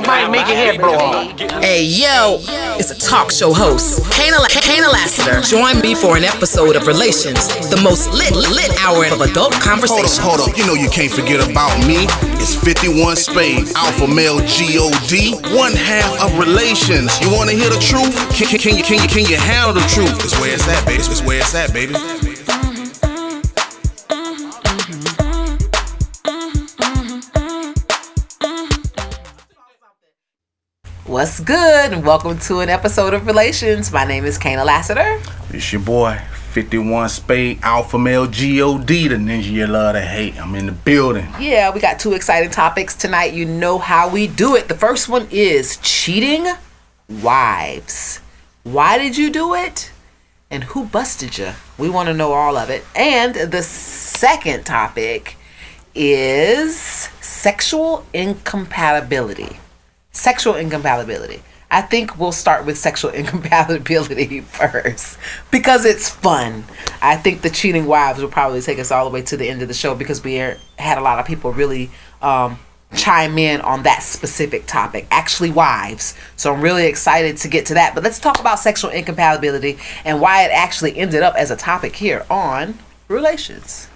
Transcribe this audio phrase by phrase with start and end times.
[0.00, 1.40] who might make your head blow off.
[1.62, 2.38] Hey yo,
[2.78, 5.40] it's a talk show host, Kaynah, Kaynah Lassiter.
[5.42, 10.22] Join me for an episode of Relations, the most lit, lit hour of adult conversation.
[10.22, 10.24] Hold conversation.
[10.24, 10.58] up, hold up.
[10.58, 12.06] You know you can't forget about me.
[12.40, 17.20] It's 51 Spades, Alpha Male G-O-D, one half of relations.
[17.20, 18.16] You wanna hear the truth?
[18.34, 20.12] Can, can, can you can you can you handle the truth?
[20.24, 21.02] It's where it's at, baby.
[21.02, 22.29] It's where it's at, baby.
[31.20, 31.92] What's good?
[31.92, 33.92] And welcome to an episode of Relations.
[33.92, 35.20] My name is Kaynah Lassiter.
[35.50, 36.18] It's your boy,
[36.52, 40.40] 51 Spade, Alpha Male G-O-D, the ninja you love to hate.
[40.40, 41.28] I'm in the building.
[41.38, 43.34] Yeah, we got two exciting topics tonight.
[43.34, 44.68] You know how we do it.
[44.68, 46.46] The first one is cheating
[47.22, 48.20] wives.
[48.62, 49.92] Why did you do it?
[50.50, 51.52] And who busted you?
[51.76, 52.82] We want to know all of it.
[52.96, 55.36] And the second topic
[55.94, 59.58] is sexual incompatibility.
[60.12, 61.42] Sexual incompatibility.
[61.70, 65.18] I think we'll start with sexual incompatibility first
[65.50, 66.64] because it's fun.
[67.00, 69.62] I think the cheating wives will probably take us all the way to the end
[69.62, 71.90] of the show because we are, had a lot of people really
[72.22, 72.58] um,
[72.96, 75.06] chime in on that specific topic.
[75.12, 76.16] Actually, wives.
[76.36, 77.94] So I'm really excited to get to that.
[77.94, 81.94] But let's talk about sexual incompatibility and why it actually ended up as a topic
[81.94, 83.88] here on relations.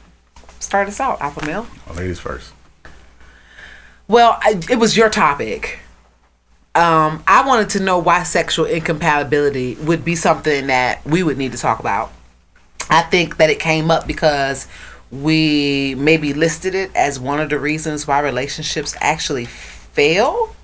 [0.60, 1.66] Start us out, Alpha Male.
[1.90, 2.52] Oh, ladies first.
[4.06, 5.80] Well, I, it was your topic.
[6.76, 11.52] Um, I wanted to know why sexual incompatibility would be something that we would need
[11.52, 12.10] to talk about.
[12.90, 14.66] I think that it came up because
[15.12, 20.54] we maybe listed it as one of the reasons why relationships actually fail,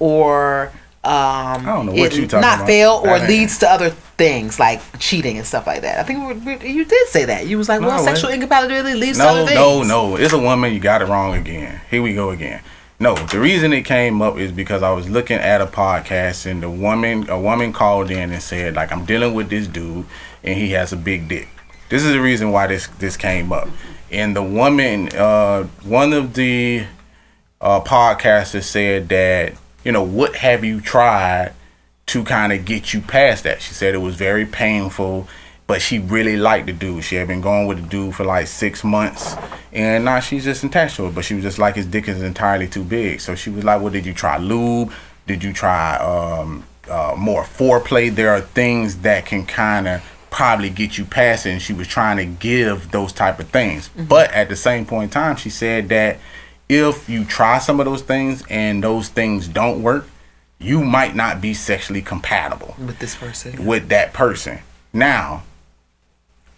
[0.00, 0.72] or
[1.04, 2.66] um, I don't know what it you talking not about.
[2.66, 5.98] fail or That ain't- leads to other things like cheating and stuff like that.
[6.00, 7.46] I think we, we, you did say that.
[7.46, 10.16] You was like, No, well, sexual incompatibility leads to other No, no, no.
[10.16, 10.72] It's a woman.
[10.72, 11.80] You got it wrong again.
[11.90, 12.60] Here we go again.
[13.00, 16.62] No, the reason it came up is because I was looking at a podcast and
[16.62, 20.06] the woman, a woman called in and said, like, I'm dealing with this dude
[20.44, 21.48] and he has a big dick.
[21.88, 23.68] This is the reason why this this came up.
[24.10, 26.86] And the woman, uh, one of the
[27.60, 31.52] uh, podcasters said that, you know, what have you tried
[32.06, 33.60] to kind of get you past that?
[33.60, 35.26] She said it was very painful,
[35.66, 37.04] but she really liked the dude.
[37.04, 39.34] She had been going with the dude for like six months,
[39.72, 41.14] and now she's just attached to it.
[41.14, 43.20] But she was just like, his dick is entirely too big.
[43.20, 44.92] So she was like, well, did you try lube?
[45.26, 48.14] Did you try um, uh, more foreplay?
[48.14, 50.02] There are things that can kind of
[50.34, 53.88] probably get you past it and she was trying to give those type of things
[53.96, 56.18] but at the same point in time she said that
[56.68, 60.08] if you try some of those things and those things don't work
[60.58, 63.64] you might not be sexually compatible with this person.
[63.64, 64.58] with that person
[64.92, 65.40] now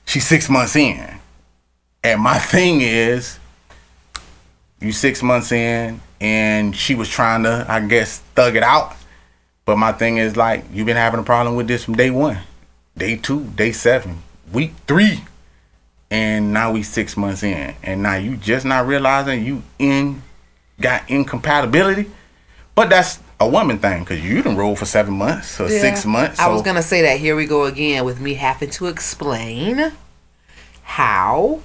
[0.07, 1.19] she's six months in.
[2.03, 3.39] And my thing is
[4.81, 8.95] you six months in and she was trying to i guess thug it out.
[9.67, 12.39] But my thing is like you've been having a problem with this from day one.
[12.97, 14.23] Day two, day seven,
[14.53, 15.23] week three,
[16.11, 20.23] and now we six months in, and now you just not realizing you in
[20.81, 22.11] got incompatibility.
[22.75, 26.11] But that's a woman thing because you didn't roll for seven months or six Yeah.
[26.11, 26.39] months.
[26.41, 27.19] I was gonna say that.
[27.21, 29.93] Here we go again with me having to explain
[30.83, 31.61] how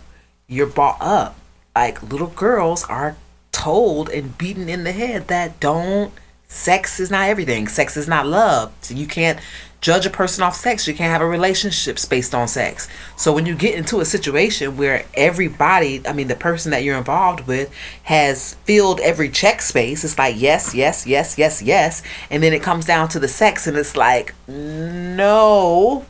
[0.48, 1.36] you're brought up.
[1.76, 3.16] Like little girls are
[3.52, 6.12] told and beaten in the head that don't.
[6.48, 7.68] Sex is not everything.
[7.68, 8.72] Sex is not love.
[8.82, 9.40] So you can't
[9.81, 10.88] judge a person off sex.
[10.88, 12.88] You can't have a relationship based on sex.
[13.18, 16.97] So when you get into a situation where everybody, I mean, the person that you're
[16.97, 22.41] involved with has filled every check space, it's like yes, yes, yes, yes, yes, and
[22.41, 26.06] then it comes down to the sex, and it's like no.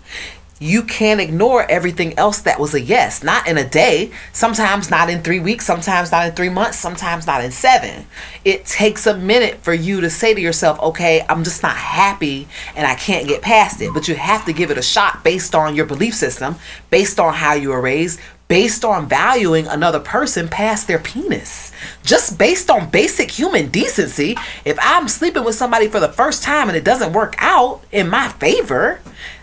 [0.62, 3.24] You can't ignore everything else that was a yes.
[3.24, 7.26] Not in a day, sometimes not in three weeks, sometimes not in three months, sometimes
[7.26, 8.06] not in seven.
[8.46, 12.48] It takes a minute for you to say to yourself, okay, I'm just not happy
[12.76, 13.92] and I can't get past it.
[13.92, 16.58] But you have to give it a shot based on your belief system,
[16.92, 21.72] based on how you were raised, based on valuing another person past their penis.
[22.04, 26.68] Just based on basic human decency, if I'm sleeping with somebody for the first time
[26.68, 29.00] and it doesn't work out in my favor,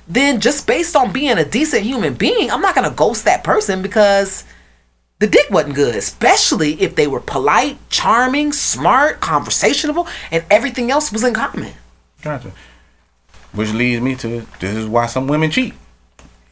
[0.08, 3.82] then just based on being a decent human being, I'm not gonna ghost that person
[3.82, 4.44] because
[5.18, 11.12] the dick wasn't good, especially if they were polite, charming, smart, conversational, and everything else
[11.12, 11.74] was in common.
[12.22, 12.52] Gotcha.
[13.52, 15.74] Which leads me to this is why some women cheat.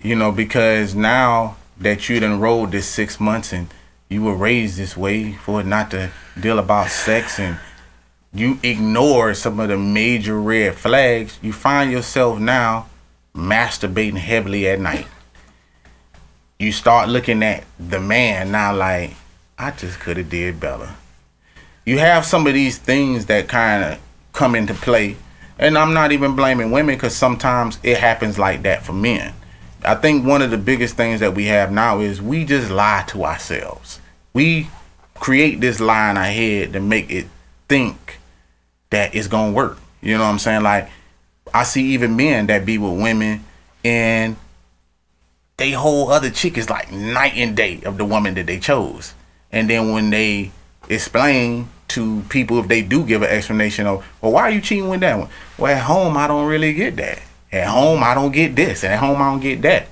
[0.03, 3.69] You know, because now that you done rolled this six months and
[4.09, 7.59] you were raised this way for it not to deal about sex and
[8.35, 12.87] you ignore some of the major red flags, you find yourself now
[13.37, 15.07] masturbating heavily at night.
[16.59, 19.15] You start looking at the man now like,
[19.59, 20.95] I just could have did better.
[21.85, 24.01] You have some of these things that kind of
[24.33, 25.17] come into play.
[25.59, 29.35] And I'm not even blaming women because sometimes it happens like that for men.
[29.85, 33.05] I think one of the biggest things that we have now is we just lie
[33.09, 34.01] to ourselves.
[34.33, 34.69] We
[35.15, 37.27] create this lie in our head to make it
[37.69, 38.19] think
[38.91, 39.79] that it's gonna work.
[40.01, 40.63] You know what I'm saying?
[40.63, 40.91] Like
[41.57, 43.43] I see even men that be with women
[43.83, 44.37] and
[45.57, 49.15] they whole other chick is like night and day of the woman that they chose.
[49.51, 50.51] And then when they
[50.91, 54.91] explain to people if they do give an explanation of, well, why are you cheating
[54.91, 55.31] with that one?
[55.57, 57.23] Well, at home I don't really get that.
[57.51, 58.85] At home I don't get this.
[58.85, 59.89] At home I don't get that.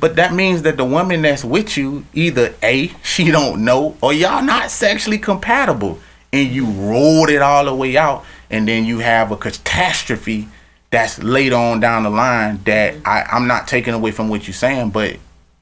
[0.00, 4.12] But that means that the woman that's with you, either A, she don't know, or
[4.12, 5.98] y'all not sexually compatible.
[6.30, 10.46] And you rolled it all the way out, and then you have a catastrophe
[10.90, 14.54] that's later on down the line that I, I'm not taking away from what you're
[14.54, 15.16] saying, but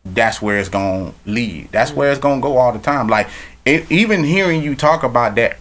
[0.04, 1.70] that's where it's gonna lead.
[1.70, 3.08] That's where it's gonna go all the time.
[3.08, 3.28] Like
[3.64, 5.58] it, even hearing you talk about that,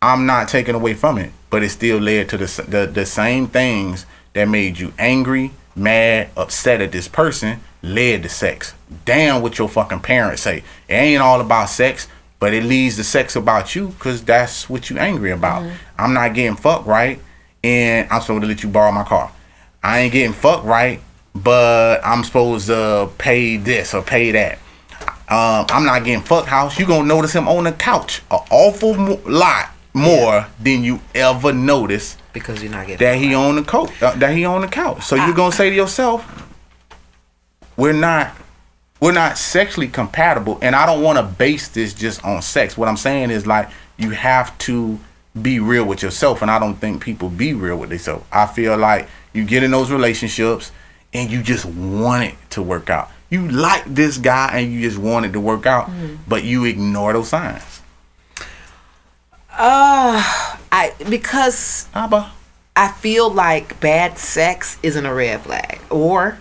[0.00, 3.48] I'm not taking away from it, but it still led to the the, the same
[3.48, 8.74] things that made you angry, mad, upset at this person led to sex.
[9.04, 10.58] Damn what your fucking parents say.
[10.88, 14.90] It ain't all about sex, but it leads to sex about you because that's what
[14.90, 15.62] you angry about.
[15.62, 15.76] Mm-hmm.
[15.98, 17.20] I'm not getting fucked right,
[17.64, 19.32] and I'm supposed to let you borrow my car.
[19.82, 21.00] I ain't getting fucked right,
[21.34, 24.58] but I'm supposed to pay this or pay that.
[25.30, 26.78] Um, I'm not getting fucked house.
[26.78, 31.52] You gonna notice him on the couch an awful mo- lot more than you ever
[31.52, 34.68] notice because you're not getting that he on the coat uh, that he on the
[34.68, 35.02] couch.
[35.02, 36.24] So you're gonna say to yourself,
[37.76, 38.34] we're not
[39.00, 42.76] we're not sexually compatible, and I don't want to base this just on sex.
[42.76, 44.98] What I'm saying is like you have to
[45.42, 48.24] be real with yourself, and I don't think people be real with themselves.
[48.32, 50.72] I feel like you get in those relationships
[51.12, 53.10] and you just want it to work out.
[53.30, 55.90] You like this guy and you just want it to work out,
[56.26, 57.82] but you ignore those signs.
[59.50, 60.22] Uh,
[60.70, 62.30] I because Abba.
[62.76, 66.38] I feel like bad sex isn't a red flag, or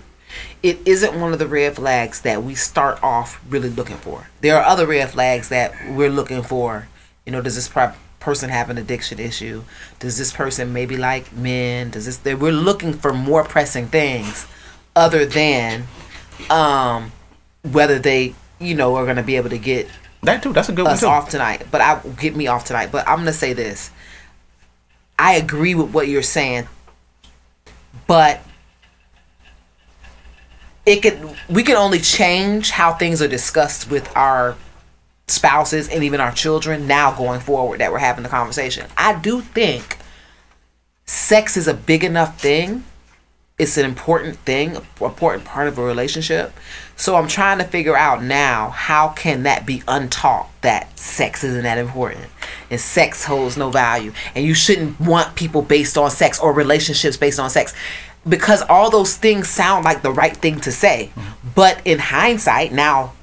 [0.61, 4.29] it isn't one of the red flags that we start off really looking for.
[4.41, 6.87] There are other red flags that we're looking for.
[7.25, 9.63] You know, does this pro- person have an addiction issue?
[9.99, 11.89] Does this person maybe like men?
[11.91, 12.23] Does this?
[12.23, 14.47] We're looking for more pressing things
[14.95, 15.85] other than
[16.49, 17.11] um,
[17.63, 19.87] whether they, you know, are going to be able to get
[20.23, 20.53] That too.
[20.53, 21.07] That's a good one us too.
[21.07, 21.65] off tonight.
[21.71, 22.91] But I get me off tonight.
[22.91, 23.91] But I'm gonna say this.
[25.19, 26.67] I agree with what you're saying,
[28.05, 28.41] but
[30.85, 34.55] it could we can only change how things are discussed with our
[35.27, 38.87] spouses and even our children now going forward that we're having the conversation.
[38.97, 39.97] I do think
[41.05, 42.83] sex is a big enough thing
[43.57, 46.53] it's an important thing, important part of a relationship.
[46.95, 51.63] So I'm trying to figure out now how can that be untaught that sex isn't
[51.63, 52.27] that important
[52.69, 57.17] and sex holds no value and you shouldn't want people based on sex or relationships
[57.17, 57.73] based on sex
[58.27, 61.09] because all those things sound like the right thing to say.
[61.15, 61.49] Mm-hmm.
[61.55, 63.13] But in hindsight, now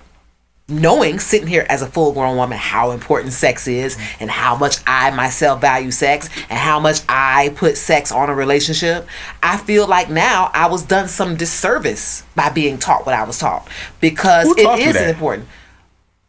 [0.68, 4.78] knowing sitting here as a full grown woman how important sex is and how much
[4.86, 9.06] I myself value sex and how much I put sex on a relationship,
[9.42, 13.38] I feel like now I was done some disservice by being taught what I was
[13.38, 13.68] taught
[14.00, 15.48] because Who it is important.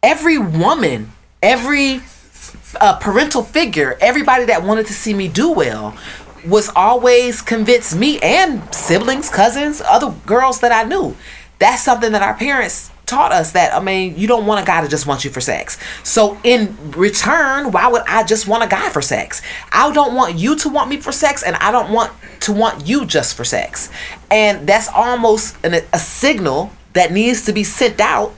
[0.02, 1.12] Every woman,
[1.42, 2.02] every
[2.78, 5.96] uh, parental figure, everybody that wanted to see me do well
[6.46, 11.16] was always convinced me and siblings, cousins, other girls that I knew.
[11.58, 14.82] That's something that our parents taught us that I mean, you don't want a guy
[14.82, 15.78] to just want you for sex.
[16.02, 19.42] So in return, why would I just want a guy for sex?
[19.72, 22.86] I don't want you to want me for sex and I don't want to want
[22.86, 23.90] you just for sex.
[24.30, 28.34] And that's almost an, a signal that needs to be sent out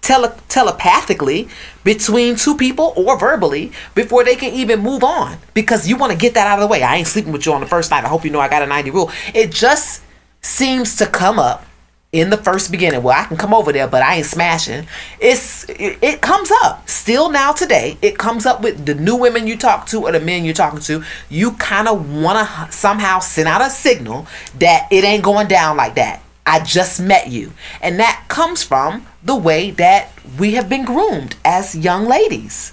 [0.00, 1.48] tele- telepathically
[1.84, 6.18] between two people or verbally before they can even move on because you want to
[6.18, 6.82] get that out of the way.
[6.82, 8.04] I ain't sleeping with you on the first night.
[8.04, 9.10] I hope you know I got a 90 rule.
[9.34, 10.02] It just
[10.40, 11.64] seems to come up
[12.12, 13.02] in the first beginning.
[13.02, 14.86] Well, I can come over there, but I ain't smashing.
[15.20, 17.98] It's it, it comes up still now today.
[18.00, 20.80] It comes up with the new women you talk to or the men you're talking
[20.80, 21.04] to.
[21.28, 24.26] You kind of want to somehow send out a signal
[24.58, 26.22] that it ain't going down like that.
[26.46, 27.52] I just met you.
[27.82, 32.72] And that comes from the way that we have been groomed as young ladies.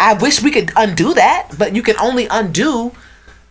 [0.00, 2.92] I wish we could undo that, but you can only undo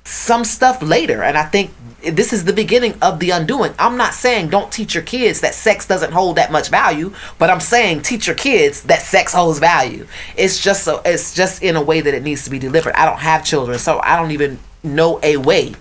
[0.04, 1.24] some stuff later.
[1.24, 1.72] And I think
[2.12, 3.74] this is the beginning of the undoing.
[3.80, 7.50] I'm not saying don't teach your kids that sex doesn't hold that much value, but
[7.50, 10.08] I'm saying teach your kids that sex holds value.
[10.36, 12.94] It's just so it's just in a way that it needs to be delivered.
[12.96, 15.76] I don't have children, so I don't even know a way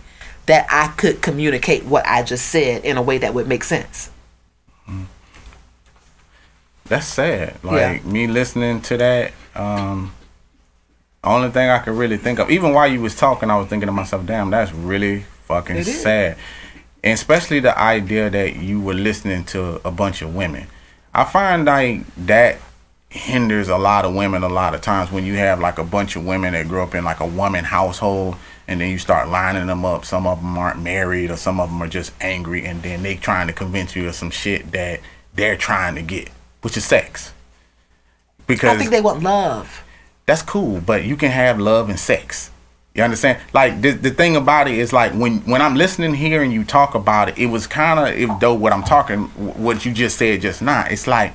[0.46, 4.10] that I could communicate what I just said in a way that would make sense.
[6.86, 7.56] That's sad.
[7.62, 10.12] Like me listening to that, um,
[11.22, 13.86] Only thing I could really think of, even while you was talking, I was thinking
[13.86, 16.02] to myself, "Damn, that's really fucking It is.
[16.02, 16.36] sad."
[17.02, 20.66] And especially the idea that you were listening to a bunch of women.
[21.14, 22.58] I find like that
[23.10, 26.16] hinders a lot of women a lot of times when you have like a bunch
[26.16, 28.34] of women that grew up in like a woman household
[28.66, 31.70] and then you start lining them up some of them aren't married or some of
[31.70, 34.98] them are just angry and then they trying to convince you of some shit that
[35.32, 36.28] they're trying to get
[36.62, 37.32] which is sex
[38.46, 39.82] because I think they want love.
[40.26, 42.50] that's cool, but you can have love and sex.
[42.94, 43.40] You understand?
[43.52, 46.64] Like the, the thing about it is like when when I'm listening here and you
[46.64, 49.24] talk about it, it was kind of if though what I'm talking
[49.62, 50.86] what you just said just now.
[50.88, 51.34] It's like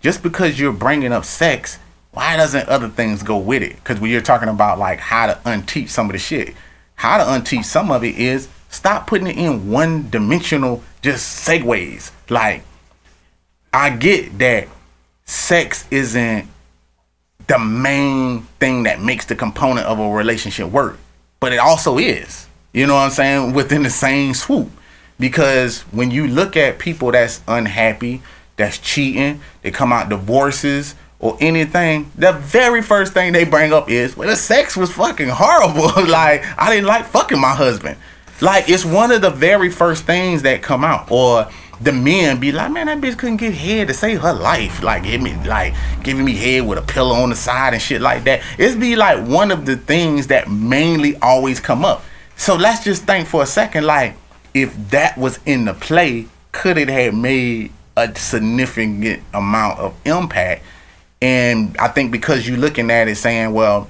[0.00, 1.78] just because you're bringing up sex,
[2.10, 3.76] why doesn't other things go with it?
[3.76, 6.54] Because when you're talking about like how to unteach some of the shit,
[6.96, 12.10] how to unteach some of it is stop putting it in one dimensional just segues.
[12.28, 12.64] Like
[13.72, 14.66] I get that
[15.24, 16.48] sex isn't
[17.46, 20.98] the main thing that makes the component of a relationship work.
[21.40, 22.46] But it also is.
[22.72, 23.52] You know what I'm saying?
[23.52, 24.70] Within the same swoop.
[25.18, 28.22] Because when you look at people that's unhappy,
[28.56, 33.88] that's cheating, they come out divorces or anything, the very first thing they bring up
[33.88, 36.04] is, well, the sex was fucking horrible.
[36.10, 37.96] like, I didn't like fucking my husband.
[38.42, 41.10] Like, it's one of the very first things that come out.
[41.10, 41.48] Or
[41.80, 44.82] the men be like, man, that bitch couldn't get head to save her life.
[44.82, 48.00] Like, give me, like, giving me head with a pillow on the side and shit
[48.00, 48.42] like that.
[48.58, 52.02] It's be like one of the things that mainly always come up.
[52.36, 54.14] So let's just think for a second, like,
[54.54, 60.64] if that was in the play, could it have made a significant amount of impact?
[61.20, 63.88] And I think because you're looking at it saying, well,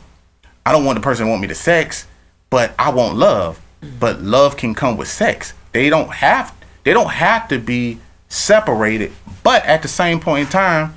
[0.65, 2.07] I don't want the person want me to sex,
[2.51, 3.61] but I want love.
[4.01, 5.55] But love can come with sex.
[5.73, 6.56] They don't have
[6.87, 9.11] they don't have to be separated.
[9.43, 10.95] But at the same point in time,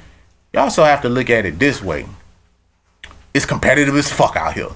[0.53, 2.05] you also have to look at it this way.
[3.33, 4.69] It's competitive as fuck out here.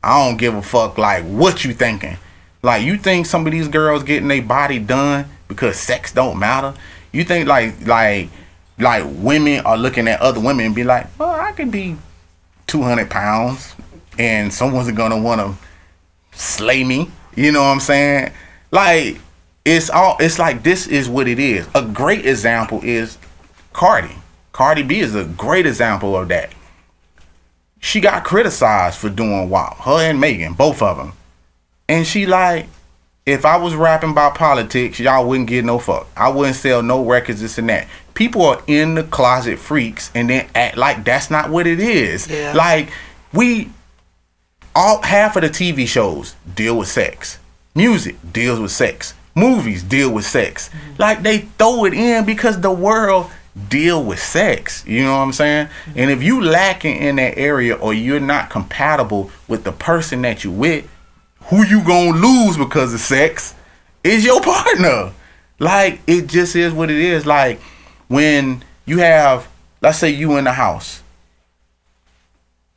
[0.00, 2.16] I don't give a fuck like what you thinking.
[2.62, 6.72] Like you think some of these girls getting their body done because sex don't matter?
[7.10, 8.28] You think like like
[8.78, 11.96] like women are looking at other women and be like, well, I could be
[12.68, 13.74] two hundred pounds
[14.20, 15.56] and someone's gonna wanna
[16.30, 17.10] slay me.
[17.34, 18.32] You know what I'm saying?
[18.70, 19.20] Like
[19.64, 21.66] it's all it's like this is what it is.
[21.74, 23.18] A great example is
[23.72, 24.16] Cardi.
[24.52, 26.50] Cardi B is a great example of that.
[27.78, 29.78] She got criticized for doing WAP.
[29.78, 31.12] Her and Megan, both of them.
[31.88, 32.66] And she like,
[33.24, 36.06] if I was rapping about politics, y'all wouldn't get no fuck.
[36.16, 37.88] I wouldn't sell no records, this and that.
[38.14, 42.28] People are in the closet freaks and then act like that's not what it is.
[42.28, 42.52] Yeah.
[42.54, 42.92] Like
[43.32, 43.70] we
[44.74, 47.38] all half of the TV shows deal with sex.
[47.74, 49.14] Music deals with sex.
[49.34, 50.68] Movies deal with sex.
[50.68, 50.94] Mm-hmm.
[50.98, 53.30] Like they throw it in because the world
[53.68, 54.84] deal with sex.
[54.86, 55.66] You know what I'm saying?
[55.66, 55.98] Mm-hmm.
[55.98, 60.44] And if you lacking in that area or you're not compatible with the person that
[60.44, 60.88] you with,
[61.44, 63.54] who you gonna lose because of sex
[64.04, 65.12] is your partner.
[65.58, 67.26] Like it just is what it is.
[67.26, 67.60] Like
[68.08, 69.48] when you have,
[69.80, 71.02] let's say you in the house,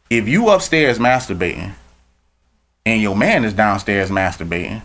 [0.10, 1.74] if you upstairs masturbating
[2.86, 4.82] and your man is downstairs masturbating,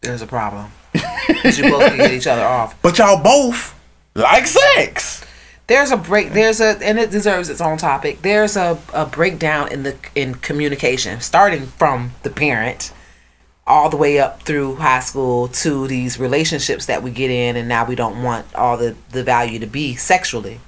[0.00, 0.72] There's a problem.
[0.94, 2.80] You both can get each other off.
[2.82, 3.78] but y'all both
[4.14, 5.24] like sex.
[5.66, 6.32] There's a break.
[6.32, 8.22] There's a, and it deserves its own topic.
[8.22, 12.92] There's a, a breakdown in the in communication, starting from the parent,
[13.66, 17.68] all the way up through high school to these relationships that we get in, and
[17.68, 20.60] now we don't want all the the value to be sexually.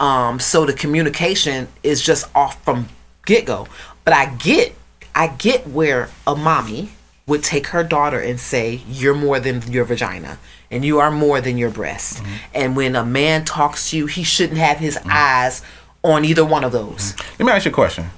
[0.00, 2.88] Um, so the communication is just off from
[3.24, 3.68] get go.
[4.04, 4.74] But I get,
[5.14, 6.90] I get where a mommy
[7.32, 10.38] would take her daughter and say, "You're more than your vagina,
[10.70, 12.34] and you are more than your breast." Mm-hmm.
[12.54, 15.10] And when a man talks to you, he shouldn't have his mm-hmm.
[15.10, 15.62] eyes
[16.02, 17.14] on either one of those.
[17.14, 17.42] Mm-hmm.
[17.42, 18.10] Let me ask you a question.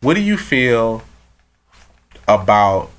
[0.00, 1.02] What do you feel
[2.28, 2.90] about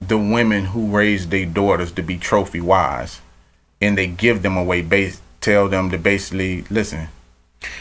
[0.00, 3.20] the women who raise their daughters to be trophy wives
[3.80, 7.08] and they give them away base tell them to basically listen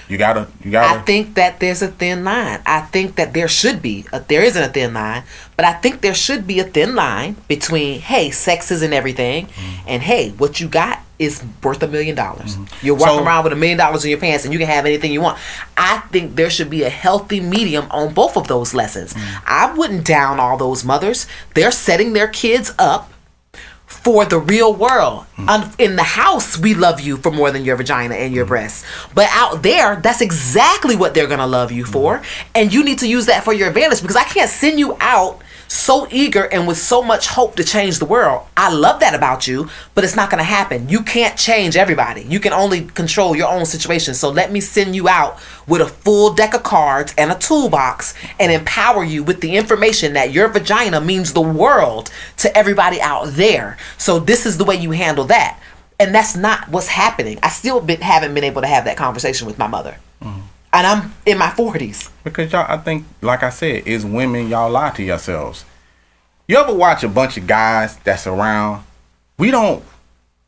[0.07, 2.61] you gotta you I gotta I think that there's a thin line.
[2.65, 4.05] I think that there should be.
[4.13, 5.23] A, there isn't a thin line,
[5.55, 9.87] but I think there should be a thin line between hey, sex isn't everything, Mm-hmm.
[9.87, 12.57] and hey, what you got is worth a million dollars.
[12.81, 14.85] You're walking So- around with a million dollars in your pants, and you can have
[14.87, 15.37] anything you want.
[15.77, 19.13] I think there should be a healthy medium on both of those lessons.
[19.13, 19.43] Mm-hmm.
[19.45, 21.27] I wouldn't down all those mothers.
[21.53, 23.11] They're setting their kids up
[24.03, 25.25] for the real world.
[25.47, 28.49] Un- in the house, we love you for more than your vagina and your mm.
[28.49, 28.85] breasts.
[29.13, 32.25] But out there, that's exactly what they're gonna love you for, mm.
[32.55, 35.41] and you need to use that for your advantage because I can't send you out
[35.71, 38.45] so eager and with so much hope to change the world.
[38.57, 40.89] I love that about you, but it's not going to happen.
[40.89, 42.23] You can't change everybody.
[42.23, 44.13] You can only control your own situation.
[44.13, 48.13] So let me send you out with a full deck of cards and a toolbox
[48.37, 53.27] and empower you with the information that your vagina means the world to everybody out
[53.29, 53.77] there.
[53.97, 55.57] So this is the way you handle that.
[56.01, 57.39] And that's not what's happening.
[57.41, 59.97] I still been, haven't been able to have that conversation with my mother.
[60.21, 60.41] Mm-hmm.
[60.73, 62.09] And I'm in my 40s.
[62.23, 65.65] Because y'all, I think, like I said, is women y'all lie to yourselves.
[66.47, 68.83] You ever watch a bunch of guys that's around?
[69.37, 69.83] We don't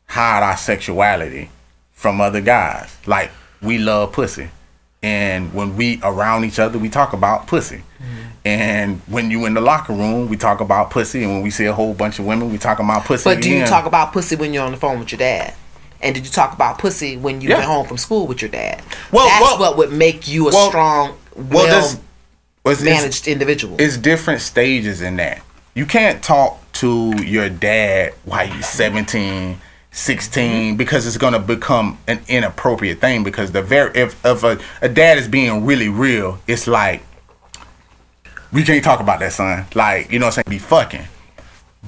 [0.06, 1.50] hide our sexuality
[1.92, 2.94] from other guys.
[3.06, 3.30] Like
[3.62, 4.50] we love pussy,
[5.02, 7.76] and when we around each other, we talk about pussy.
[7.76, 8.30] Mm-hmm.
[8.44, 11.64] And when you in the locker room, we talk about pussy, and when we see
[11.64, 13.24] a whole bunch of women, we talk about pussy.
[13.24, 15.54] But do you talk about pussy when you're on the phone with your dad?
[16.04, 17.56] And did you talk about pussy when you Yeah.
[17.56, 18.82] went home from school with your dad?
[19.10, 21.96] Well, That's well- what would make you a well- strong, Well, well there's
[22.62, 23.76] well, it's- it's- managed individual.
[23.80, 25.40] it's different stages in that.
[25.74, 30.76] You can't talk to your dad while you're 17, 16 mm-hmm.
[30.76, 34.88] because it's going to become an inappropriate thing because the very if, if a, a
[34.88, 37.02] dad is being really real, it's like
[38.52, 39.66] we can't talk about that son.
[39.74, 40.58] Like, you know what I'm saying?
[40.58, 41.06] Be fucking.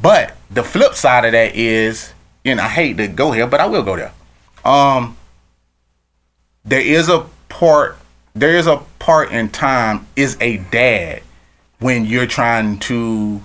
[0.00, 2.12] But the flip side of that is,
[2.54, 4.12] know, I hate to go here, but I will go there.
[4.64, 5.16] Um
[6.64, 7.96] there is a part
[8.34, 11.22] there is a part in time is a dad
[11.78, 13.40] when you're trying to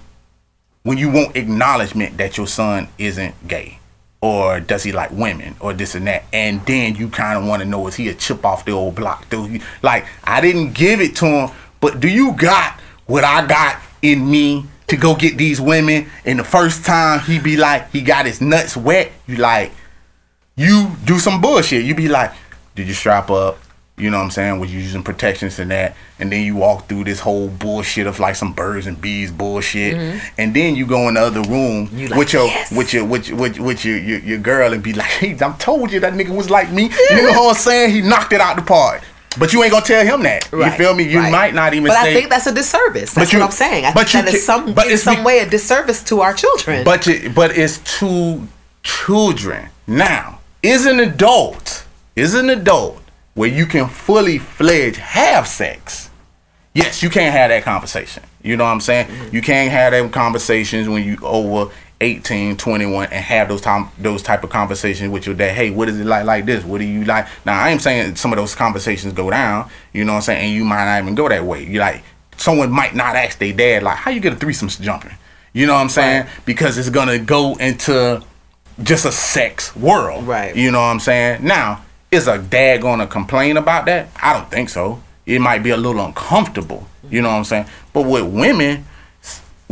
[0.84, 3.79] when you want acknowledgement that your son isn't gay
[4.22, 7.62] or does he like women or this and that and then you kind of want
[7.62, 11.00] to know is he a chip off the old block do like i didn't give
[11.00, 15.38] it to him but do you got what i got in me to go get
[15.38, 19.36] these women and the first time he be like he got his nuts wet you
[19.38, 19.71] like
[20.55, 21.83] you do some bullshit.
[21.86, 22.31] You be like,
[22.75, 23.57] did you strap up?
[23.98, 24.60] You know what I'm saying?
[24.60, 25.95] Was you using protections and that?
[26.19, 30.21] And then you walk through this whole bullshit of like some birds and bees bullshit.
[30.38, 31.98] And then you go in the other room Mm-hmm.
[31.98, 34.74] You like, with your "Yes." with your with, your- with, with your, your your girl
[34.74, 36.89] and be like, hey, I told you that nigga was like me.
[37.12, 37.91] You know what I'm saying?
[37.91, 39.01] He knocked it out the park.
[39.39, 40.51] But you ain't gonna tell him that.
[40.51, 41.03] Right, You feel me?
[41.09, 41.31] You right.
[41.31, 43.13] might not even But say I think that's a disservice.
[43.13, 43.85] That's you- what I'm saying.
[43.85, 46.21] I but think that you is some but in some be- way a disservice to
[46.21, 46.83] our children.
[46.83, 48.47] But you, but it's two
[48.83, 49.70] children.
[49.87, 53.01] Now, is an adult, is an adult
[53.33, 56.09] where you can fully fledged have sex.
[56.74, 58.24] Yes, you can't have that conversation.
[58.44, 59.07] You know what I'm saying?
[59.07, 59.35] Mm-hmm.
[59.35, 64.22] You can't have them conversations when you over 18, 21 and have those time those
[64.22, 65.55] type of conversations with your dad.
[65.55, 66.64] Hey, what is it like like this?
[66.66, 67.27] What do you like?
[67.46, 70.46] Now, I am saying some of those conversations go down, you know what I'm saying?
[70.46, 71.64] And you might not even go that way.
[71.64, 72.03] You like
[72.37, 75.14] someone might not ask their dad like, "How you get a threesome jumping?"
[75.53, 76.27] You know what I'm saying?
[76.46, 78.22] Because it's to go into
[78.83, 80.25] just a sex world.
[80.25, 80.55] Right.
[80.55, 81.44] You know what I'm saying?
[81.46, 84.09] Now, is a dad gonna complain about that?
[84.22, 85.01] I don't think so.
[85.25, 86.87] It might be a little uncomfortable.
[87.09, 87.66] You know what I'm saying?
[87.94, 88.85] But with women,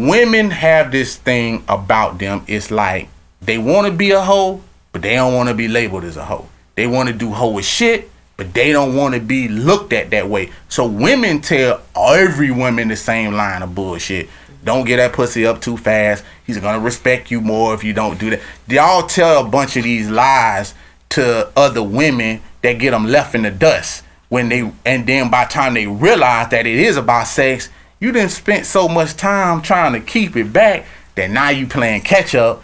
[0.08, 2.44] women have this thing about them.
[2.48, 3.10] It's like
[3.42, 6.26] they want to be a hoe, but they don't want to be labeled as a
[6.26, 6.48] hoe.
[6.76, 10.30] They want to do hoe shit, but they don't want to be looked at that
[10.30, 10.52] way.
[10.70, 14.30] So women tell every woman the same line of bullshit.
[14.64, 16.24] Don't get that pussy up too fast.
[16.46, 18.42] He's gonna respect you more if you don't do that.
[18.68, 20.74] Y'all tell a bunch of these lies
[21.10, 25.46] to other women that get them left in the dust when they and then by
[25.46, 29.62] the time they realize that it is about sex, you didn't spent so much time
[29.62, 30.86] trying to keep it back
[31.16, 32.64] that now you playing catch up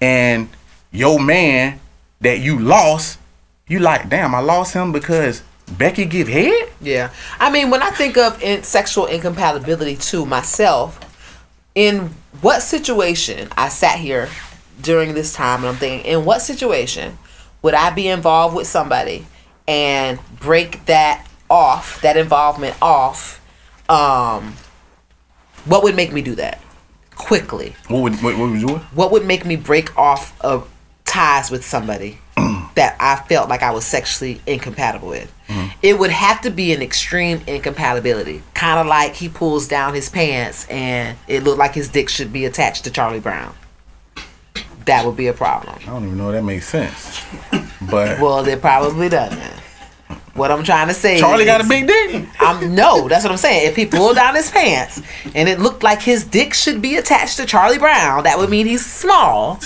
[0.00, 0.48] and
[0.90, 1.80] your man
[2.20, 3.18] that you lost,
[3.66, 5.42] you like, damn, I lost him because
[5.78, 6.68] Becky give head?
[6.80, 7.10] Yeah.
[7.40, 11.00] I mean, when I think of in sexual incompatibility to myself,
[11.74, 14.28] in what situation I sat here
[14.82, 17.18] during this time and I'm thinking, in what situation
[17.62, 19.26] would I be involved with somebody
[19.66, 23.40] and break that off, that involvement off?
[23.88, 24.54] Um,
[25.64, 26.60] what would make me do that
[27.14, 27.74] quickly?
[27.88, 28.80] What would what, what was you doing?
[28.94, 30.68] What would make me break off of
[31.04, 32.18] ties with somebody
[32.74, 35.32] that I felt like I was sexually incompatible with?
[35.48, 35.78] Mm-hmm.
[35.82, 40.08] It would have to be an extreme incompatibility, kind of like he pulls down his
[40.08, 43.54] pants and it looked like his dick should be attached to Charlie Brown.
[44.86, 45.78] That would be a problem.
[45.82, 47.24] I don't even know if that makes sense.
[47.90, 49.62] But Well, it probably doesn't.
[50.34, 52.26] What I'm trying to say, Charlie got a big dick.
[52.40, 53.68] I'm no, that's what I'm saying.
[53.68, 55.00] If he pulled down his pants
[55.32, 58.66] and it looked like his dick should be attached to Charlie Brown, that would mean
[58.66, 59.60] he's small.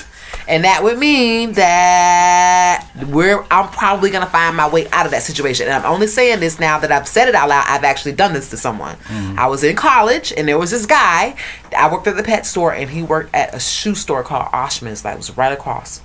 [0.46, 5.22] And that would mean that we're I'm probably gonna find my way out of that
[5.22, 5.66] situation.
[5.66, 7.64] And I'm only saying this now that I've said it out loud.
[7.66, 8.96] I've actually done this to someone.
[8.96, 9.38] Mm.
[9.38, 11.34] I was in college and there was this guy.
[11.76, 15.02] I worked at the pet store and he worked at a shoe store called Oshman's,
[15.02, 16.02] that was right across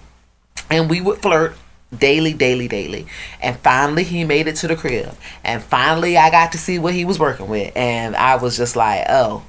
[0.70, 1.56] and we would flirt
[2.00, 3.08] daily, daily, daily.
[3.42, 5.16] And finally, he made it to the crib.
[5.44, 7.76] And finally, I got to see what he was working with.
[7.76, 9.44] And I was just like, oh,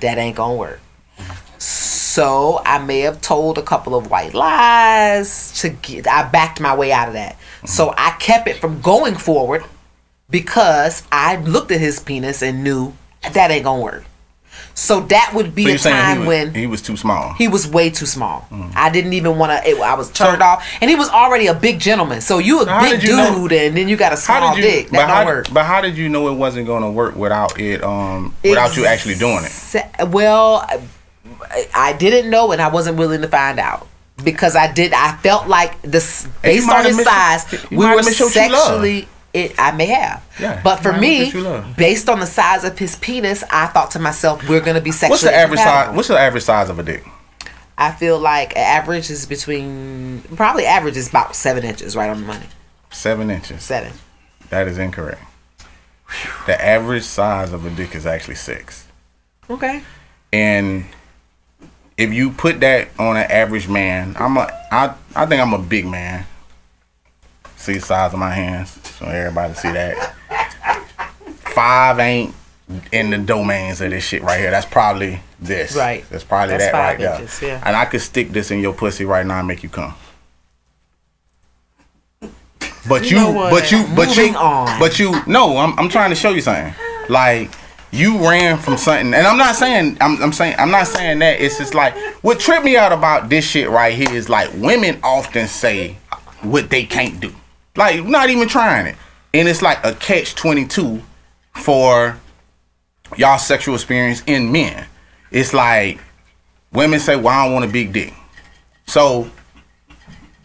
[0.00, 0.80] that ain't gonna work.
[1.58, 6.06] So I may have told a couple of white lies to get.
[6.06, 7.36] I backed my way out of that.
[7.64, 7.98] So mm-hmm.
[7.98, 9.64] I kept it from going forward
[10.30, 12.94] because I looked at his penis and knew
[13.32, 14.04] that ain't gonna work.
[14.74, 17.32] So that would be So a time he was, when he was too small.
[17.34, 18.46] he was way too small.
[18.50, 18.72] Mm.
[18.74, 19.76] I didn't even want to.
[19.80, 22.20] I was turned So- off, and he was already a big gentleman.
[22.20, 24.54] So you a how big you know- dude, and then you got a small how
[24.54, 24.70] did you?
[24.70, 24.86] dick.
[24.90, 25.18] but That how?
[25.24, 25.46] don't work.
[25.52, 27.82] But how did you know it wasn't going to work without it?
[27.84, 30.08] Um, without you actually doing it.
[30.08, 30.66] Well,
[31.74, 33.86] I, didn't know, and I wasn't willing to find out
[34.22, 34.92] because I did.
[34.92, 38.62] I felt like this based on his size, we were have missed what you love.
[38.62, 39.08] sexually.
[39.34, 41.76] It, I may have, Yeah, but for me, missed what you love.
[41.76, 45.10] based on the size of his penis, I thought to myself, "We're gonna be sexually."
[45.10, 45.94] What's the average size?
[45.96, 47.04] What's the average size of a dick?
[47.76, 52.26] I feel like average is between probably average is about seven inches, right on the
[52.26, 52.46] money.
[52.92, 53.64] Seven inches.
[53.64, 53.92] Seven.
[54.50, 55.20] That is incorrect.
[56.46, 58.86] The average size of a dick is actually six.
[59.50, 59.82] Okay.
[60.32, 60.84] And
[61.96, 65.58] if you put that on an average man, I'm a I I think I'm a
[65.58, 66.24] big man.
[67.64, 70.14] See the size of my hands, so everybody see that.
[71.54, 72.34] Five ain't
[72.92, 74.50] in the domains of this shit right here.
[74.50, 75.74] That's probably this.
[75.74, 76.04] Right.
[76.10, 77.48] That's probably That's that right inches, there.
[77.48, 77.62] yeah.
[77.64, 79.94] And I could stick this in your pussy right now and make you come.
[82.86, 84.78] But you, know but you, but Moving you, on.
[84.78, 85.14] but you.
[85.26, 86.74] No, I'm, I'm trying to show you something.
[87.08, 87.50] Like
[87.92, 91.40] you ran from something, and I'm not saying, I'm, I'm saying, I'm not saying that.
[91.40, 95.00] It's just like what tripped me out about this shit right here is like women
[95.02, 95.96] often say
[96.42, 97.32] what they can't do,
[97.76, 98.96] like not even trying it,
[99.32, 101.02] and it's like a catch twenty two
[101.54, 102.18] for
[103.16, 104.86] y'all sexual experience in men.
[105.30, 105.98] It's like
[106.72, 108.12] women say, "Well, I don't want a big dick,"
[108.86, 109.28] so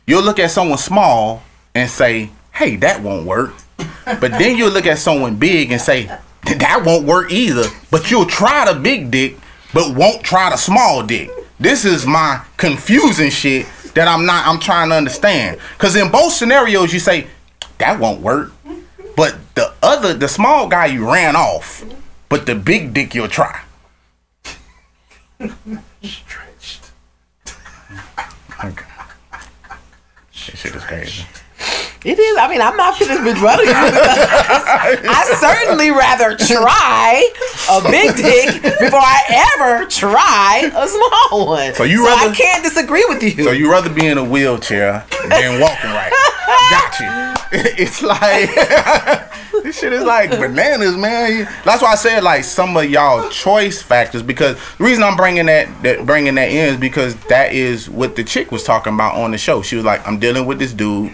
[0.08, 1.44] you'll look at someone small
[1.76, 3.54] and say, "Hey, that won't work,"
[4.06, 6.10] but then you'll look at someone big and say,
[6.44, 9.38] "That won't work either." But you'll try the big dick,
[9.74, 11.30] but won't try the small dick.
[11.60, 13.68] This is my confusing shit
[14.00, 14.48] that I'm not.
[14.48, 17.28] I'm trying to understand because in both scenarios you say
[17.80, 18.54] that won't work,
[19.18, 21.84] but the other, the small guy, you ran off,
[22.30, 23.60] but the big dick you'll try.
[26.02, 26.92] Stretched.
[28.64, 28.86] Okay.
[30.32, 31.26] That shit is crazy.
[32.06, 32.38] It is.
[32.38, 37.30] I mean, I'm not finished with running you I certainly rather try
[37.70, 41.74] a big dick before I ever try a small one.
[41.74, 43.44] So you I rather- can't disagree with you.
[43.44, 46.12] So you rather be in a wheelchair than walking right?
[46.72, 47.30] Got you.
[47.52, 48.48] It's like
[49.64, 51.46] this shit is like bananas, man.
[51.66, 55.48] That's why I said like some of y'all choice factors because the reason I'm bringing
[55.48, 59.16] that that bringing that in is because that is what the chick was talking about
[59.16, 59.64] on the show.
[59.64, 61.12] She was like, I'm dealing with this dude.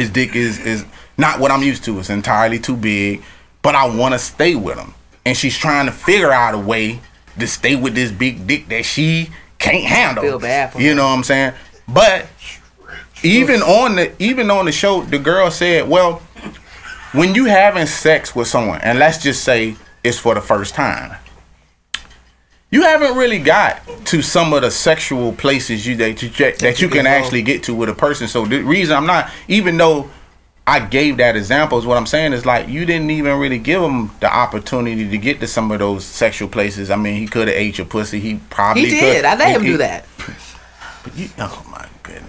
[0.00, 0.86] His dick is is
[1.18, 1.98] not what I'm used to.
[1.98, 3.22] It's entirely too big,
[3.60, 4.94] but I want to stay with him.
[5.26, 7.00] And she's trying to figure out a way
[7.38, 10.24] to stay with this big dick that she can't handle.
[10.24, 10.94] feel bad for you her.
[10.94, 11.52] know what I'm saying?
[11.86, 12.28] But
[13.22, 16.22] even on the even on the show, the girl said, "Well,
[17.12, 21.14] when you having sex with someone, and let's just say it's for the first time,
[22.70, 26.88] you haven't really got to some of the sexual places you that you that you
[26.88, 28.28] can can actually get to with a person.
[28.28, 30.08] So the reason I'm not, even though
[30.66, 33.82] I gave that example, is what I'm saying is like you didn't even really give
[33.82, 36.90] him the opportunity to get to some of those sexual places.
[36.90, 38.20] I mean, he could have ate your pussy.
[38.20, 39.16] He probably he did.
[39.16, 39.24] could.
[39.24, 40.04] I let He- him he- do that.
[41.02, 42.26] But you, oh my goodness.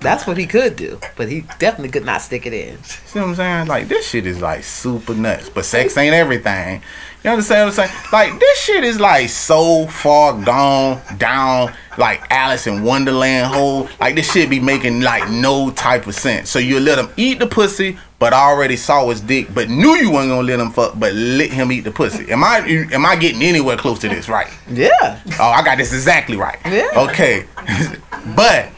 [0.00, 2.80] That's what he could do, but he definitely could not stick it in.
[2.84, 3.66] See what I'm saying?
[3.66, 5.48] Like this shit is like super nuts.
[5.48, 6.82] But sex ain't everything.
[7.28, 8.04] You understand what I'm saying?
[8.10, 13.86] Like this shit is like so far gone down like Alice in Wonderland hole.
[14.00, 16.48] Like this shit be making like no type of sense.
[16.48, 20.10] So you let him eat the pussy, but already saw his dick, but knew you
[20.10, 22.32] wasn't gonna let him fuck, but let him eat the pussy.
[22.32, 24.50] Am I am I getting anywhere close to this right?
[24.70, 25.20] Yeah.
[25.38, 26.56] Oh, I got this exactly right.
[26.64, 26.88] Yeah.
[26.96, 27.44] Okay.
[28.36, 28.70] but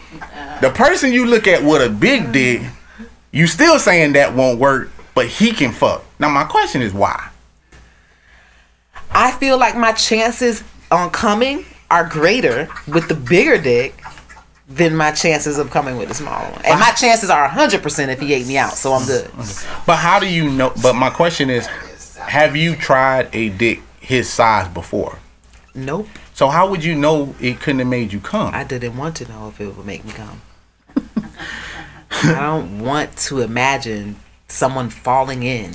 [0.60, 2.62] the person you look at with a big dick,
[3.30, 6.04] you still saying that won't work, but he can fuck.
[6.18, 7.29] Now my question is why?
[9.12, 14.02] I feel like my chances on coming are greater with the bigger dick
[14.68, 16.62] than my chances of coming with the smaller one.
[16.64, 19.28] And my chances are 100% if he ate me out, so I'm good.
[19.86, 20.72] But how do you know?
[20.80, 21.66] But my question is,
[22.16, 25.18] have you tried a dick his size before?
[25.74, 26.08] Nope.
[26.34, 28.54] So how would you know it couldn't have made you come?
[28.54, 30.40] I didn't want to know if it would make me come.
[32.22, 34.16] I don't want to imagine
[34.48, 35.74] someone falling in.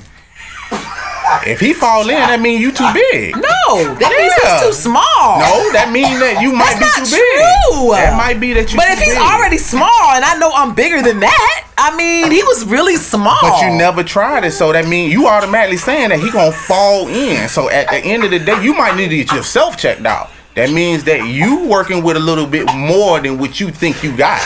[1.47, 3.35] If he fall in, that mean you too big.
[3.35, 5.39] No, that means he's too small.
[5.39, 7.73] No, that mean that you might That's be not too big.
[7.73, 7.91] true.
[7.93, 8.77] That might be that you.
[8.77, 9.21] But if he's big.
[9.23, 13.37] already small and I know I'm bigger than that, I mean, he was really small.
[13.41, 17.07] But you never tried it, so that means you automatically saying that he gonna fall
[17.07, 17.49] in.
[17.49, 20.29] So at the end of the day, you might need to get yourself checked out.
[20.55, 24.15] That means that you working with a little bit more than what you think you
[24.15, 24.41] got.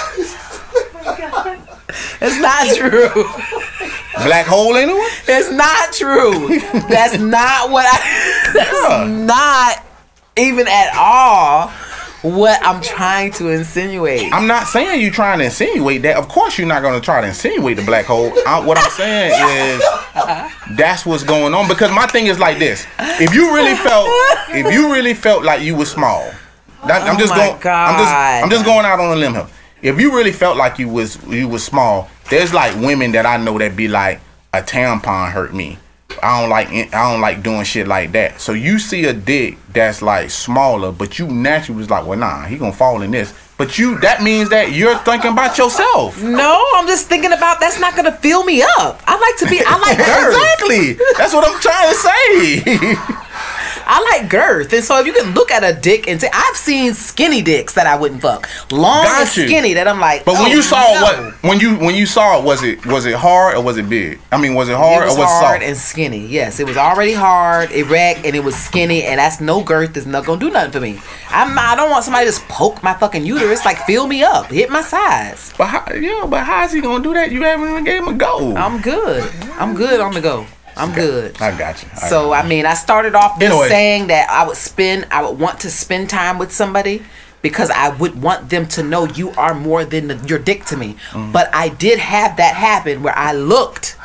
[2.21, 3.25] It's not true.
[4.23, 5.07] Black hole anyway?
[5.27, 6.59] It's not true.
[6.89, 8.51] That's not what I.
[8.53, 9.05] That's Yeah.
[9.07, 9.85] not
[10.37, 11.71] even at all
[12.21, 14.33] what I'm trying to insinuate.
[14.33, 16.17] I'm not saying you're trying to insinuate that.
[16.17, 18.33] Of course, you're not going to try to insinuate the black hole.
[18.45, 21.67] I, what I'm saying is that's what's going on.
[21.67, 24.07] Because my thing is like this: if you really felt,
[24.49, 26.29] if you really felt like you were small,
[26.87, 27.51] that, I'm Oh just my going.
[27.51, 28.43] I'm just, God.
[28.43, 29.47] I'm just going out on a limb here.
[29.81, 33.37] If you really felt like you was you was small, there's like women that I
[33.37, 34.21] know that be like
[34.53, 35.77] a tampon hurt me.
[36.23, 38.41] I don't like I don't like doing shit like that.
[38.41, 42.45] So you see a dick that's like smaller, but you naturally was like, well, nah,
[42.45, 43.33] he gonna fall in this.
[43.57, 46.21] But you that means that you're thinking about yourself.
[46.21, 49.01] No, I'm just thinking about that's not gonna fill me up.
[49.05, 49.61] I like to be.
[49.65, 51.05] I like exactly.
[51.17, 53.25] That's what I'm trying to say.
[53.91, 56.55] I like girth, and so if you can look at a dick and say, I've
[56.55, 59.47] seen skinny dicks that I wouldn't fuck, long and you.
[59.47, 60.25] skinny that I'm like.
[60.25, 61.01] But when oh, you saw no.
[61.01, 63.89] what when you when you saw it, was it was it hard or was it
[63.89, 64.19] big?
[64.31, 65.69] I mean, was it hard It was or was it hard soft?
[65.69, 66.27] and skinny.
[66.27, 69.97] Yes, it was already hard, erect, and it was skinny, and that's no girth.
[69.97, 71.01] Is not gonna do nothing for me.
[71.29, 71.57] I'm.
[71.57, 73.65] I don't want somebody to just poke my fucking uterus.
[73.65, 75.51] Like fill me up, hit my size.
[75.57, 77.31] but how, yeah, but how is he gonna do that?
[77.31, 78.55] You haven't even gave him a go.
[78.55, 79.27] I'm good.
[79.53, 80.45] I'm good on the go.
[80.79, 81.41] I'm good.
[81.41, 81.89] I got you.
[81.93, 83.67] I So got I mean, I started off just Anyway.
[83.69, 87.03] saying that I would spend, I would want to spend time with somebody
[87.41, 90.77] because I would want them to know you are more than the, your dick to
[90.77, 90.95] me.
[91.11, 91.31] Mm.
[91.31, 93.95] But I did have that happen where I looked,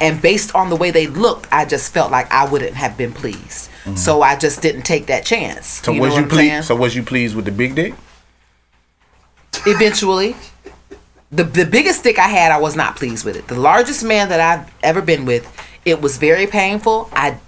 [0.00, 3.12] and based on the way they looked, I just felt like I wouldn't have been
[3.12, 3.70] pleased.
[3.96, 5.80] So I just didn't take that chance.
[5.80, 5.84] Mm.
[5.84, 6.50] So you was you what I'm saying?
[6.50, 6.68] pleased?
[6.68, 7.94] So was you pleased with the big dick?
[9.66, 10.36] eventually
[11.30, 13.48] the the biggest dick I had I was not pleased with it.
[13.48, 15.44] The largest man that I've ever been with,
[15.84, 17.08] it was very painful.
[17.12, 17.38] I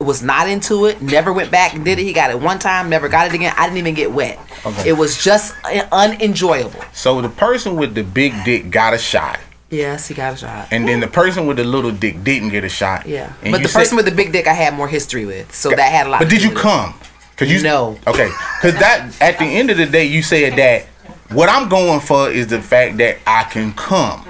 [0.00, 1.00] was not into it.
[1.00, 2.02] Never went back and did it.
[2.04, 3.54] He got it one time, never got it again.
[3.56, 4.38] I didn't even get wet.
[4.66, 4.88] Okay.
[4.90, 5.54] It was just
[5.92, 6.80] unenjoyable.
[6.92, 9.38] So the person with the big dick got a shot,
[9.70, 10.68] Yes, he got a shot.
[10.70, 13.06] and then the person with the little dick didn't get a shot.
[13.06, 15.54] Yeah, And but the person said- with the big dick I had more history with,
[15.54, 16.18] so that had a lot.
[16.20, 16.94] But did you come?
[17.36, 17.98] Cause you No.
[18.06, 18.28] Okay,
[18.60, 20.86] cause that at the end of the day, you said that
[21.30, 24.26] what I'm going for is the fact that I can come.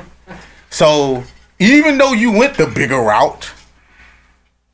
[0.70, 1.24] So
[1.70, 3.52] even though you went the bigger route,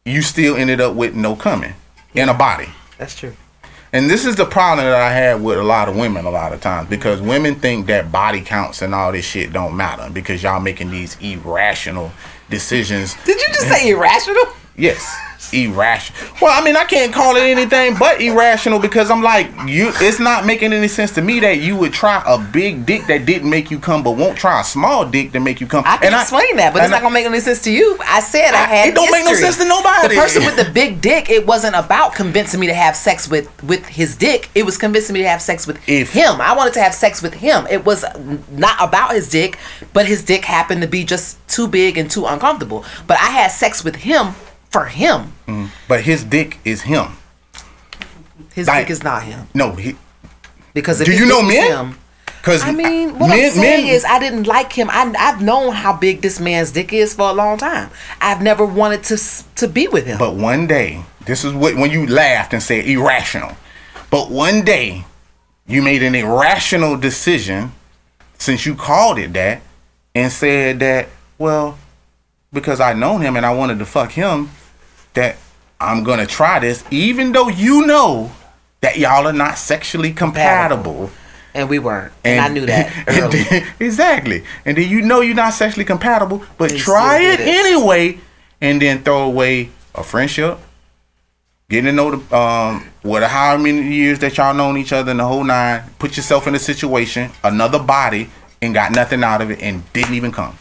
[0.04, 1.74] you still ended up with no coming
[2.14, 2.68] in a body.
[2.96, 3.34] That's true.
[3.92, 6.52] And this is the problem that I had with a lot of women a lot
[6.52, 10.42] of times because women think that body counts and all this shit don't matter because
[10.42, 12.12] y'all making these irrational
[12.50, 13.14] decisions.
[13.24, 14.44] Did you just say irrational?
[14.76, 15.16] Yes,
[15.52, 16.30] irrational.
[16.40, 19.92] Well, I mean, I can't call it anything but irrational because I'm like, you.
[20.00, 23.26] It's not making any sense to me that you would try a big dick that
[23.26, 25.84] didn't make you come, but won't try a small dick to make you come.
[25.86, 27.96] I can And explain that, but it's not gonna make any sense to you.
[28.00, 28.88] I said I, I- had.
[28.88, 30.14] it don't make no sense to nobody.
[30.14, 33.48] The person with the big dick, it wasn't about convincing me to have sex with
[33.64, 34.50] with his dick.
[34.54, 36.40] It was convincing me to have sex with If- him.
[36.40, 37.66] I wanted to have sex with him.
[37.70, 38.04] It was
[38.50, 39.58] not about his dick,
[39.92, 42.84] but his dick happened to be just too big and too uncomfortable.
[43.06, 44.34] But I had sex with him
[44.70, 45.32] for him.
[45.46, 47.16] Mm, but his dick is him.
[48.54, 49.96] His Like- dick is not him No, he.
[50.74, 51.96] because if Do you know men?
[52.42, 54.88] Cause I mean, what men, I'm saying men, is, I didn't like him.
[54.90, 57.90] I, I've known how big this man's dick is for a long time.
[58.20, 59.18] I've never wanted to
[59.56, 60.18] to be with him.
[60.18, 63.56] But one day, this is what when you laughed and said irrational.
[64.10, 65.04] But one day,
[65.66, 67.72] you made an irrational decision,
[68.38, 69.60] since you called it that,
[70.14, 71.76] and said that, well,
[72.52, 74.50] because I known him and I wanted to fuck him,
[75.18, 75.36] that
[75.80, 78.30] I'm gonna try this, even though you know
[78.80, 81.10] that y'all are not sexually compatible.
[81.54, 82.92] and we weren't, and, I knew that.
[83.08, 84.44] and exactly.
[84.64, 87.48] And then you know you're not sexually compatible, but try it it.
[87.48, 88.18] anyway,
[88.60, 90.58] and then throw away a friendship,
[91.68, 95.16] getting to know the um what how many years that y'all known each other in
[95.16, 95.82] the whole nine.
[95.98, 98.30] Put yourself in a situation, another body,
[98.62, 100.56] and got nothing out of it, and didn't even come.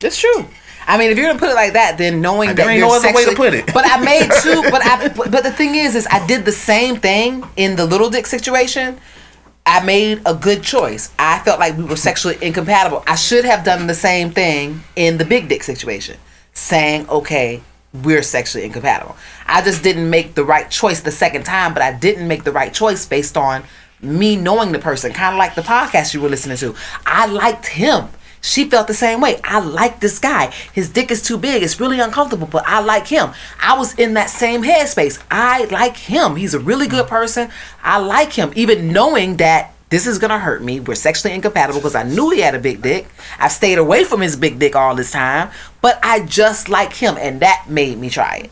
[0.00, 0.48] It's true.
[0.86, 2.88] I mean, if you're gonna put it like that, then knowing There that ain't you're
[2.88, 3.72] no other way to put it.
[3.72, 4.62] But I made two.
[4.70, 5.08] But I.
[5.08, 8.98] But the thing is, is I did the same thing in the little dick situation.
[9.66, 11.10] I made a good choice.
[11.18, 13.02] I felt like we were sexually incompatible.
[13.06, 16.18] I should have done the same thing in the big dick situation,
[16.52, 17.62] saying, "Okay,
[18.02, 19.16] we're sexually incompatible."
[19.46, 22.52] I just didn't make the right choice the second time, but I didn't make the
[22.52, 23.64] right choice based on
[24.02, 26.74] me knowing the person, kind of like the podcast you were listening to.
[27.06, 28.08] I liked him.
[28.44, 29.40] She felt the same way.
[29.42, 30.52] I like this guy.
[30.74, 31.62] His dick is too big.
[31.62, 33.30] It's really uncomfortable, but I like him.
[33.58, 35.18] I was in that same headspace.
[35.30, 36.36] I like him.
[36.36, 37.48] He's a really good person.
[37.82, 40.80] I like him, even knowing that This is gonna hurt me.
[40.80, 43.06] We're sexually incompatible because I knew he had a big dick.
[43.38, 47.16] I've stayed away from his big dick all this time, but I just like him,
[47.16, 48.50] and that made me try it.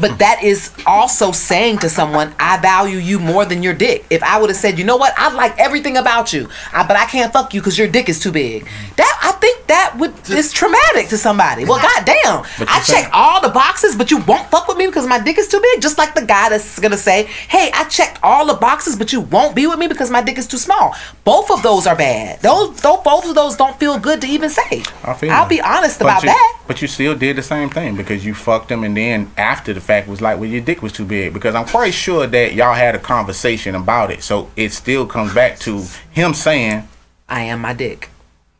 [0.00, 4.04] But that is also saying to someone, I value you more than your dick.
[4.10, 6.96] If I would have said, you know what, I like everything about you, I, but
[6.96, 8.68] I can't fuck you because your dick is too big.
[8.96, 11.64] That I think that would is traumatic to somebody.
[11.64, 14.76] Well, goddamn, But I you say- check all the boxes, but you won't fuck with
[14.76, 15.82] me because my dick is too big.
[15.82, 19.20] Just like the guy that's gonna say, hey, I checked all the boxes, but you
[19.20, 20.94] won't be with me because my dick is too small.
[21.24, 22.40] Both of those are bad.
[22.40, 24.82] Those, those both of those don't feel good to even say.
[25.04, 26.54] I feel I'll be honest But about you- that.
[26.66, 29.80] But you still did the same thing because you fucked him, and then after the
[29.88, 31.32] fact was like, well, your dick was too big.
[31.32, 34.22] Because I'm quite sure that y'all had a conversation about it.
[34.22, 36.86] So it still comes back to him saying,
[37.28, 38.10] I am my dick.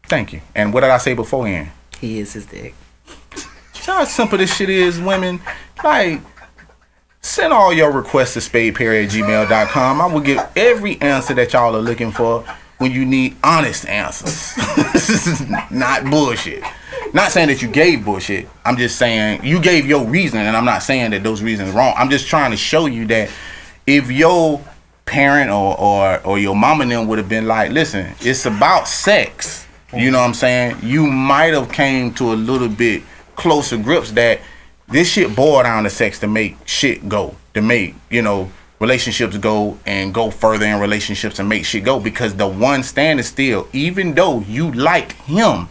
[0.04, 1.70] "Thank you." And what did I say beforehand?
[2.00, 2.74] He is his dick.
[3.34, 3.46] See
[3.86, 5.40] how simple this shit is, women.
[5.84, 6.20] Like,
[7.20, 10.00] send all your requests to spadeperry at gmail.com.
[10.00, 12.44] I will give every answer that y'all are looking for
[12.78, 14.54] when you need honest answers.
[14.92, 16.62] this is not bullshit.
[17.12, 18.48] Not saying that you gave bullshit.
[18.64, 21.78] I'm just saying you gave your reason, and I'm not saying that those reasons are
[21.78, 21.94] wrong.
[21.96, 23.30] I'm just trying to show you that
[23.86, 24.60] if your
[25.06, 28.88] parent or or, or your mom and them would have been like, listen, it's about
[28.88, 29.66] sex.
[29.96, 30.76] You know what I'm saying?
[30.82, 33.02] You might have came to a little bit
[33.36, 34.40] closer grips that
[34.88, 39.36] this shit boiled down to sex to make shit go, to make, you know, relationships
[39.38, 43.68] go and go further in relationships and make shit go because the one standing still,
[43.72, 45.68] even though you like him,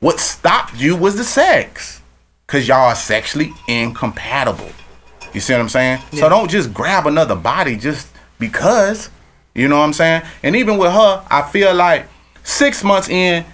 [0.00, 2.00] what stopped you was the sex.
[2.46, 4.70] Cause y'all are sexually incompatible.
[5.32, 6.00] You see what I'm saying?
[6.12, 8.08] So don't just grab another body just
[8.40, 9.08] because.
[9.54, 10.22] You know what I'm saying?
[10.42, 12.06] And even with her, I feel like
[12.42, 13.44] six months in,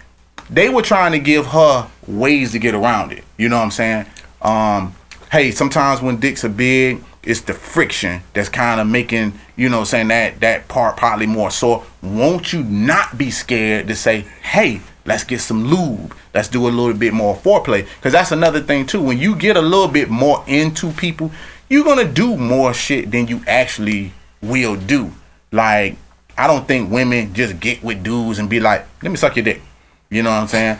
[0.48, 3.24] they were trying to give her ways to get around it.
[3.36, 4.06] You know what I'm saying?
[4.40, 4.94] Um,
[5.30, 9.82] hey, sometimes when dicks are big, it's the friction that's kind of making, you know,
[9.82, 11.84] saying that that part probably more sore.
[12.00, 16.14] Won't you not be scared to say, hey, let's get some lube.
[16.32, 17.86] Let's do a little bit more foreplay.
[17.96, 19.02] Because that's another thing too.
[19.02, 21.32] When you get a little bit more into people,
[21.68, 25.10] you're gonna do more shit than you actually will do.
[25.50, 25.96] Like,
[26.38, 29.44] I don't think women just get with dudes and be like, let me suck your
[29.44, 29.62] dick.
[30.10, 30.78] You know what I'm saying?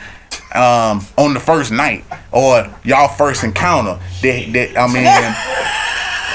[0.54, 3.98] Um, on the first night or y'all first encounter.
[4.22, 5.72] that, they, I mean,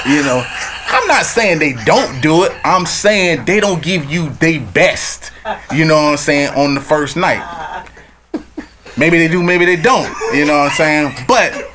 [0.06, 0.44] you know,
[0.88, 2.52] I'm not saying they don't do it.
[2.64, 5.30] I'm saying they don't give you their best.
[5.74, 7.88] You know what I'm saying on the first night.
[8.96, 10.12] Maybe they do, maybe they don't.
[10.34, 11.24] You know what I'm saying?
[11.26, 11.70] But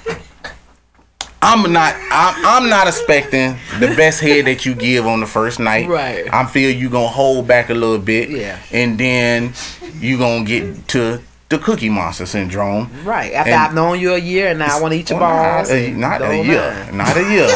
[1.42, 1.96] I'm not.
[2.12, 5.88] I'm, I'm not expecting the best head that you give on the first night.
[5.88, 6.32] Right.
[6.34, 8.30] I feel you gonna hold back a little bit.
[8.30, 8.60] Yeah.
[8.72, 9.54] And then
[10.00, 12.90] you gonna get to the Cookie Monster syndrome.
[13.06, 13.32] Right.
[13.34, 15.30] After And- I've known you a year and now I want to eat your Well,
[15.30, 15.70] balls.
[15.70, 16.90] Not, a, not a year.
[16.92, 17.48] Not a year.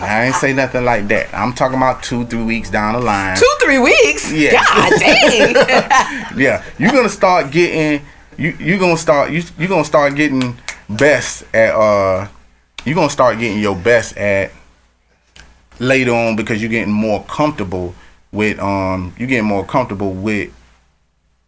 [0.00, 1.32] I ain't say nothing like that.
[1.32, 3.36] I'm talking about two, three weeks down the line.
[3.36, 4.32] Two, three weeks?
[4.32, 4.52] Yeah.
[4.64, 6.36] God dang.
[6.36, 8.04] Yeah, you're gonna start getting
[8.36, 8.50] you.
[8.58, 9.42] You gonna start you.
[9.58, 10.58] You gonna start getting
[10.90, 11.74] best at.
[11.74, 12.28] uh
[12.84, 14.50] you're gonna start getting your best at
[15.78, 17.94] later on because you're getting more comfortable
[18.32, 19.14] with um.
[19.18, 20.52] you're getting more comfortable with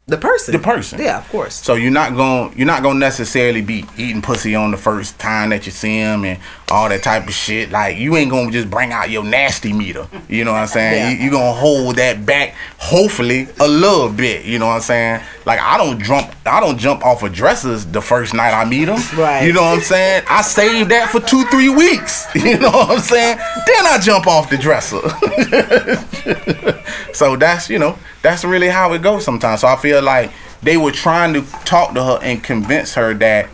[0.08, 0.52] the person.
[0.52, 0.98] the person.
[0.98, 1.54] Yeah, of course.
[1.54, 5.50] So you're not going you're not gonna necessarily be eating pussy on the first time
[5.50, 6.40] that you see him and
[6.70, 7.70] all that type of shit.
[7.70, 10.08] Like you ain't gonna just bring out your nasty meter.
[10.28, 10.94] You know what I'm saying?
[10.94, 11.10] Yeah.
[11.10, 14.46] You, you gonna hold that back, hopefully a little bit.
[14.46, 15.20] You know what I'm saying?
[15.44, 18.86] Like I don't jump I don't jump off of dressers the first night I meet
[18.86, 18.98] them.
[19.14, 19.44] Right.
[19.44, 20.24] You know what I'm saying?
[20.30, 22.26] I save that for two three weeks.
[22.48, 23.36] You know what I'm saying?
[23.36, 25.00] Then I jump off the dresser.
[27.12, 29.60] So that's you know that's really how it goes sometimes.
[29.60, 30.30] So I feel like
[30.62, 33.48] they were trying to talk to her and convince her that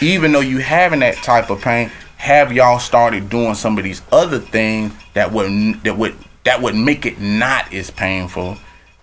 [0.00, 4.02] even though you having that type of pain, have y'all started doing some of these
[4.12, 8.56] other things that would that would that would make it not as painful.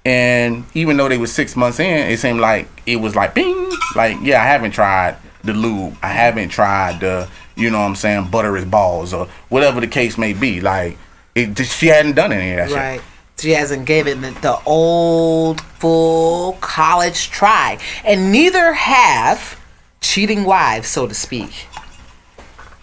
[0.05, 3.71] And even though they were six months in, it seemed like it was like bing,
[3.95, 7.95] like yeah, I haven't tried the lube, I haven't tried the you know what I'm
[7.95, 10.61] saying butter his balls or whatever the case may be.
[10.61, 10.97] Like
[11.35, 13.03] it, she hadn't done any of that shit.
[13.39, 17.79] She hasn't given the old full college try.
[18.03, 19.59] And neither have
[20.01, 21.51] cheating wives, so to speak.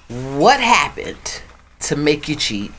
[0.09, 1.42] What happened
[1.81, 2.73] to make you cheat?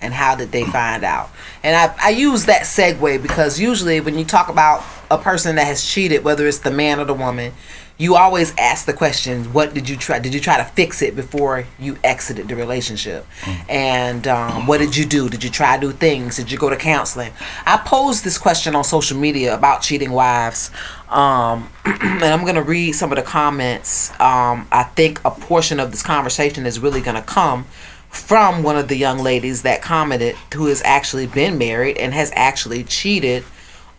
[0.00, 1.30] And how did they find out?
[1.62, 4.82] And I, I use that segue because usually when you talk about
[5.12, 7.52] a person that has cheated, whether it's the man or the woman,
[7.98, 10.18] you always ask the question, what did you try?
[10.18, 13.26] Did you try to fix it before you exited the relationship?
[13.68, 15.28] And um, what did you do?
[15.28, 16.36] Did you try new things?
[16.36, 17.32] Did you go to counseling?
[17.66, 20.70] I posed this question on social media about cheating wives.
[21.08, 24.10] Um, and I'm going to read some of the comments.
[24.12, 27.66] Um, I think a portion of this conversation is really going to come
[28.08, 32.30] from one of the young ladies that commented who has actually been married and has
[32.34, 33.44] actually cheated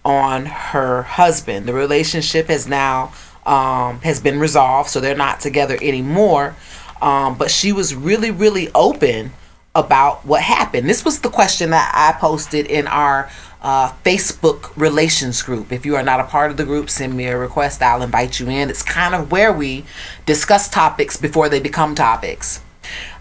[0.06, 1.66] on her husband.
[1.66, 3.14] The relationship has now
[3.46, 6.56] um, has been resolved, so they're not together anymore.
[7.02, 9.32] Um, but she was really, really open
[9.76, 10.89] about what happened.
[10.89, 13.30] This was the question that I posted in our
[13.62, 15.72] uh, Facebook relations group.
[15.72, 17.82] If you are not a part of the group, send me a request.
[17.82, 18.70] I'll invite you in.
[18.70, 19.86] It's kind of where we
[20.26, 22.62] discuss topics before they become topics.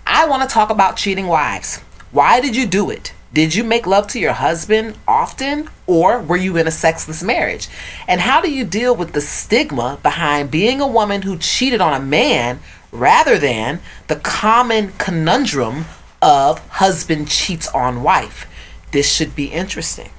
[0.06, 1.78] I want to talk about cheating wives.
[2.10, 3.12] Why did you do it?
[3.32, 7.66] Did you make love to your husband often, or were you in a sexless marriage?
[8.06, 11.94] And how do you deal with the stigma behind being a woman who cheated on
[11.94, 12.60] a man
[12.90, 15.86] rather than the common conundrum
[16.20, 18.46] of husband cheats on wife?
[18.90, 20.10] This should be interesting.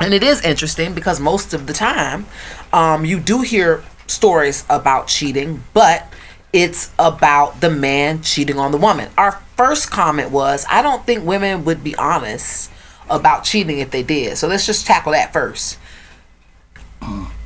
[0.00, 2.26] And it is interesting because most of the time
[2.72, 6.12] um, you do hear stories about cheating, but
[6.52, 9.10] it's about the man cheating on the woman.
[9.18, 12.70] Our first comment was I don't think women would be honest
[13.10, 14.36] about cheating if they did.
[14.38, 15.78] So let's just tackle that first.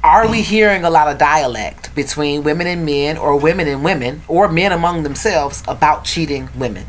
[0.02, 4.22] Are we hearing a lot of dialect between women and men, or women and women,
[4.26, 6.86] or men among themselves about cheating women?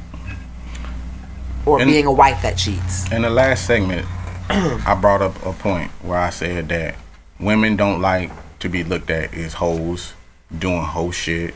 [1.65, 3.11] Or In- being a wife that cheats?
[3.11, 4.07] In the last segment,
[4.49, 6.95] I brought up a point where I said that
[7.39, 10.13] women don't like to be looked at as hoes,
[10.57, 11.53] doing hoe shit,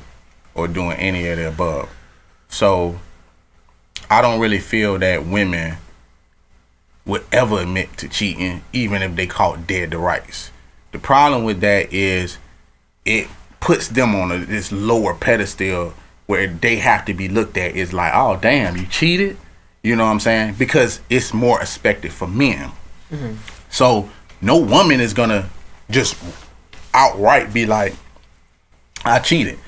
[0.57, 1.89] or doing any of the above.
[2.49, 2.99] So
[4.09, 5.77] I don't really feel that women
[7.05, 10.51] would ever admit to cheating, even if they caught dead to rights.
[10.91, 12.37] The problem with that is
[13.05, 13.27] it
[13.59, 15.93] puts them on a, this lower pedestal
[16.25, 19.37] where they have to be looked at as like, oh damn, you cheated.
[19.83, 20.55] You know what I'm saying?
[20.55, 22.71] Because it's more expected for men.
[23.09, 23.35] Mm-hmm.
[23.69, 24.09] So
[24.41, 25.49] no woman is gonna
[25.89, 26.17] just
[26.93, 27.93] outright be like,
[29.05, 29.59] I cheated.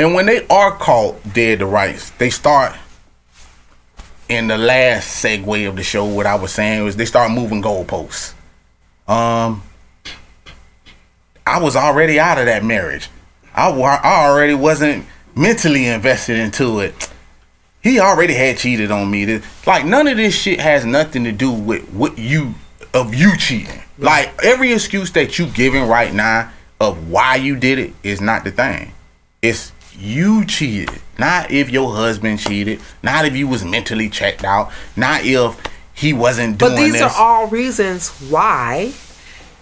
[0.00, 2.74] And when they are caught dead to rights, they start
[4.30, 7.60] in the last segue of the show, what I was saying was they start moving
[7.60, 8.32] goalposts.
[9.06, 9.62] Um
[11.46, 13.10] I was already out of that marriage.
[13.54, 17.10] I, I already wasn't mentally invested into it.
[17.82, 19.42] He already had cheated on me.
[19.66, 22.54] Like none of this shit has nothing to do with what you
[22.94, 23.82] of you cheating.
[23.98, 28.44] Like every excuse that you giving right now of why you did it is not
[28.44, 28.92] the thing.
[29.42, 30.90] It's you cheated.
[31.18, 32.80] Not if your husband cheated.
[33.02, 34.72] Not if you was mentally checked out.
[34.96, 35.56] Not if
[35.92, 37.02] he wasn't doing But these this.
[37.02, 38.92] are all reasons why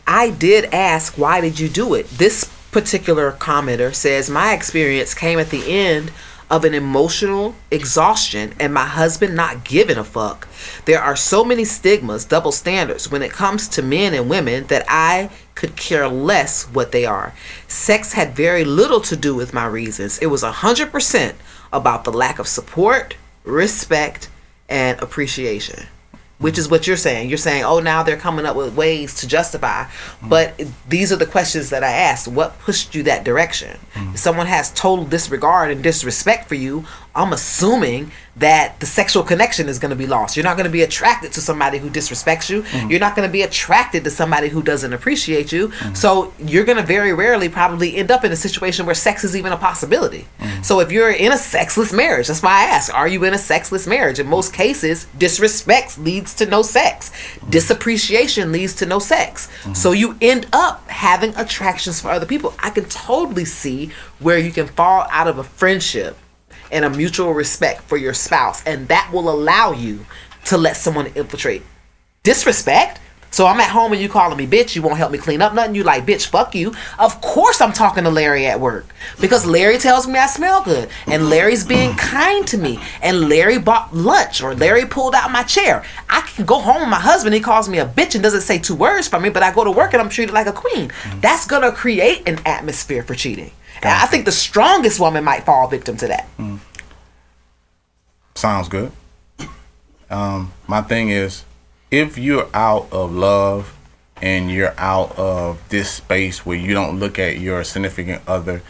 [0.06, 2.08] I did ask, why did you do it?
[2.10, 6.12] This particular commenter says, My experience came at the end
[6.50, 10.48] of an emotional exhaustion and my husband not giving a fuck.
[10.86, 14.84] There are so many stigmas, double standards when it comes to men and women that
[14.88, 17.34] I could care less what they are.
[17.66, 20.18] Sex had very little to do with my reasons.
[20.18, 21.34] It was 100%
[21.72, 24.30] about the lack of support, respect,
[24.68, 25.86] and appreciation
[26.38, 27.28] which is what you're saying.
[27.28, 29.86] You're saying, oh, now they're coming up with ways to justify.
[30.22, 32.28] But these are the questions that I asked.
[32.28, 33.78] What pushed you that direction?
[33.96, 36.84] If someone has total disregard and disrespect for you,
[37.18, 40.36] I'm assuming that the sexual connection is going to be lost.
[40.36, 42.62] You're not going to be attracted to somebody who disrespects you.
[42.62, 42.90] Mm-hmm.
[42.90, 45.68] You're not going to be attracted to somebody who doesn't appreciate you.
[45.68, 45.94] Mm-hmm.
[45.94, 49.34] So you're going to very rarely probably end up in a situation where sex is
[49.34, 50.28] even a possibility.
[50.38, 50.62] Mm-hmm.
[50.62, 53.38] So if you're in a sexless marriage, that's why I ask, are you in a
[53.38, 54.20] sexless marriage?
[54.20, 57.10] In most cases, disrespect leads to no sex.
[57.50, 59.48] Disappreciation leads to no sex.
[59.74, 62.54] So you end up having attractions for other people.
[62.60, 63.90] I can totally see
[64.20, 66.16] where you can fall out of a friendship
[66.70, 70.06] and a mutual respect for your spouse, and that will allow you
[70.46, 71.62] to let someone infiltrate.
[72.22, 73.00] Disrespect.
[73.30, 74.74] So I'm at home and you calling me bitch.
[74.74, 75.74] You won't help me clean up nothing.
[75.74, 76.26] You like bitch.
[76.26, 76.72] Fuck you.
[76.98, 78.86] Of course I'm talking to Larry at work
[79.20, 83.58] because Larry tells me I smell good, and Larry's being kind to me, and Larry
[83.58, 85.84] bought lunch or Larry pulled out my chair.
[86.08, 87.34] I can go home with my husband.
[87.34, 89.62] He calls me a bitch and doesn't say two words for me, but I go
[89.64, 90.88] to work and I'm treated like a queen.
[90.88, 91.20] Mm.
[91.20, 93.52] That's gonna create an atmosphere for cheating.
[93.82, 96.28] I think the strongest woman might fall victim to that.
[98.34, 98.92] Sounds good.
[100.10, 101.44] Um, my thing is,
[101.90, 103.74] if you're out of love
[104.20, 108.62] and you're out of this space where you don't look at your significant other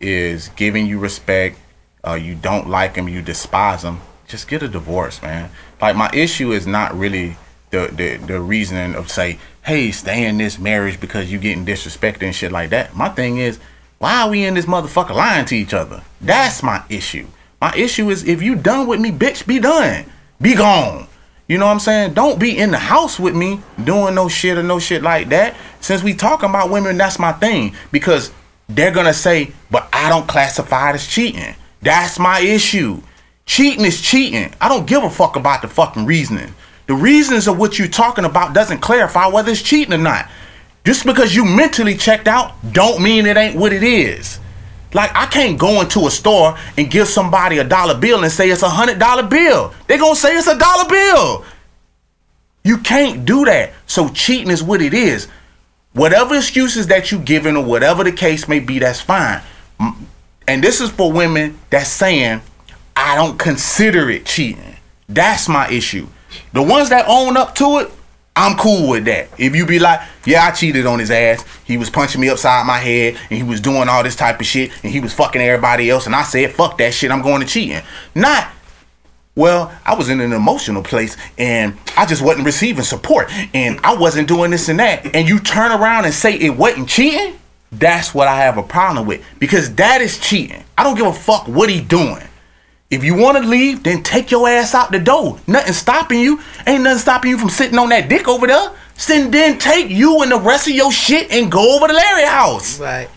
[0.00, 1.58] is giving you respect,
[2.06, 5.50] uh, you don't like them, you despise them, just get a divorce, man.
[5.80, 7.36] Like my issue is not really
[7.70, 12.22] the the, the reasoning of say, hey, stay in this marriage because you're getting disrespected
[12.22, 12.94] and shit like that.
[12.94, 13.58] My thing is,
[13.98, 16.02] why are we in this motherfucker lying to each other?
[16.20, 17.26] That's my issue.
[17.60, 20.04] My issue is if you done with me, bitch, be done.
[20.40, 21.08] Be gone.
[21.48, 22.14] You know what I'm saying?
[22.14, 25.56] Don't be in the house with me doing no shit or no shit like that.
[25.80, 27.74] Since we talking about women, that's my thing.
[27.92, 28.32] Because
[28.68, 31.54] they're gonna say, but I don't classify it as cheating.
[31.82, 33.00] That's my issue.
[33.46, 34.52] Cheating is cheating.
[34.60, 36.52] I don't give a fuck about the fucking reasoning.
[36.88, 40.28] The reasons of what you're talking about doesn't clarify whether it's cheating or not.
[40.86, 44.38] Just because you mentally checked out don't mean it ain't what it is.
[44.94, 48.48] Like I can't go into a store and give somebody a dollar bill and say
[48.48, 49.74] it's a hundred dollar bill.
[49.88, 51.44] They gonna say it's a dollar bill.
[52.62, 53.72] You can't do that.
[53.88, 55.26] So cheating is what it is.
[55.92, 59.42] Whatever excuses that you giving or whatever the case may be, that's fine.
[60.46, 62.42] And this is for women that's saying,
[62.94, 64.76] I don't consider it cheating.
[65.08, 66.06] That's my issue.
[66.52, 67.90] The ones that own up to it,
[68.38, 69.30] I'm cool with that.
[69.38, 71.42] If you be like, yeah, I cheated on his ass.
[71.64, 74.46] He was punching me upside my head and he was doing all this type of
[74.46, 77.40] shit and he was fucking everybody else and I said, fuck that shit, I'm going
[77.40, 77.80] to cheating.
[78.14, 78.48] Not,
[79.34, 83.96] well, I was in an emotional place and I just wasn't receiving support and I
[83.96, 85.14] wasn't doing this and that.
[85.14, 87.38] And you turn around and say it wasn't cheating?
[87.72, 90.62] That's what I have a problem with because that is cheating.
[90.76, 92.22] I don't give a fuck what he doing.
[92.88, 95.40] If you want to leave, then take your ass out the door.
[95.48, 96.40] Nothing stopping you.
[96.66, 98.70] Ain't nothing stopping you from sitting on that dick over there.
[99.08, 102.24] Then then take you and the rest of your shit and go over to Larry
[102.24, 102.78] house.
[102.78, 103.08] Right.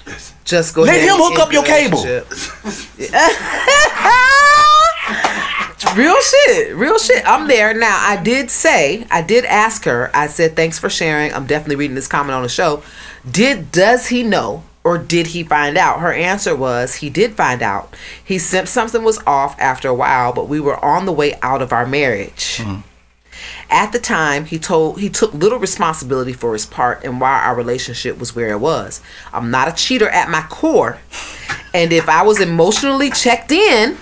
[0.43, 1.09] Just go Let ahead.
[1.09, 2.03] him hook up your cable.
[5.95, 6.75] real shit.
[6.75, 7.23] Real shit.
[7.25, 7.73] I'm there.
[7.75, 11.31] Now, I did say, I did ask her, I said, thanks for sharing.
[11.33, 12.81] I'm definitely reading this comment on the show.
[13.29, 15.99] Did does he know or did he find out?
[15.99, 17.95] Her answer was he did find out.
[18.23, 21.61] He sensed something was off after a while, but we were on the way out
[21.61, 22.57] of our marriage.
[22.57, 22.81] Mm-hmm.
[23.69, 27.55] At the time, he told he took little responsibility for his part and why our
[27.55, 29.01] relationship was where it was.
[29.31, 30.97] I'm not a cheater at my core,
[31.73, 33.97] and if I was emotionally checked in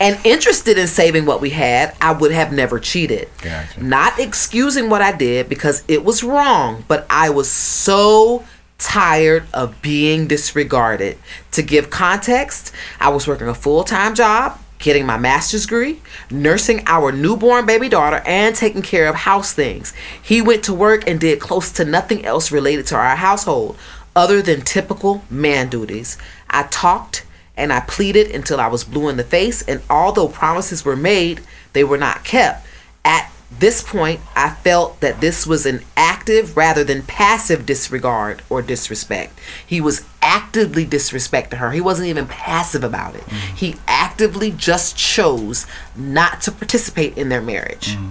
[0.00, 3.28] and interested in saving what we had, I would have never cheated.
[3.42, 3.82] Gotcha.
[3.82, 8.44] Not excusing what I did because it was wrong, but I was so
[8.78, 11.18] tired of being disregarded.
[11.52, 16.00] To give context, I was working a full time job, getting my master's degree,
[16.30, 19.92] nursing our newborn baby daughter, and taking care of house things.
[20.22, 23.76] He went to work and did close to nothing else related to our household
[24.14, 26.16] other than typical man duties.
[26.48, 27.24] I talked
[27.56, 31.40] and I pleaded until I was blue in the face, and although promises were made,
[31.72, 32.64] they were not kept.
[33.04, 38.60] At this point, I felt that this was an active rather than passive disregard or
[38.60, 39.38] disrespect.
[39.66, 41.70] He was actively disrespecting her.
[41.70, 43.22] He wasn't even passive about it.
[43.22, 43.56] Mm.
[43.56, 47.96] He actively just chose not to participate in their marriage.
[47.96, 48.10] Mm.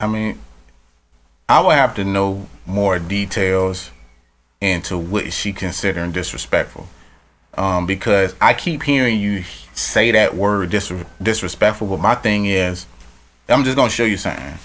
[0.00, 0.38] I mean,
[1.48, 3.90] I would have to know more details
[4.60, 6.88] into what she considering disrespectful.
[7.56, 10.92] Um, because I keep hearing you say that word dis-
[11.22, 12.86] disrespectful, but my thing is,
[13.48, 14.58] I'm just gonna show you something.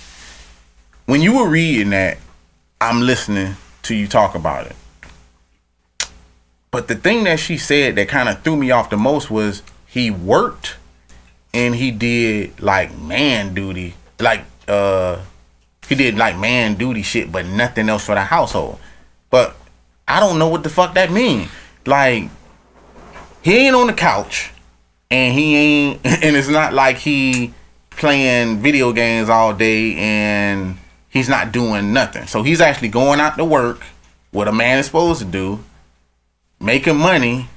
[1.06, 2.18] When you were reading that,
[2.80, 4.76] I'm listening to you talk about it.
[6.72, 9.62] But the thing that she said that kind of threw me off the most was
[9.86, 10.78] he worked
[11.54, 15.20] and he did like man duty, like uh
[15.88, 18.80] he did like man duty shit, but nothing else for the household.
[19.30, 19.56] But
[20.08, 21.50] I don't know what the fuck that mean.
[21.86, 22.30] Like
[23.42, 24.52] he ain't on the couch
[25.10, 27.54] and he ain't and it's not like he
[27.90, 30.78] playing video games all day and
[31.10, 32.26] he's not doing nothing.
[32.28, 33.82] So he's actually going out to work,
[34.32, 35.64] what a man is supposed to do,
[36.60, 37.48] making money.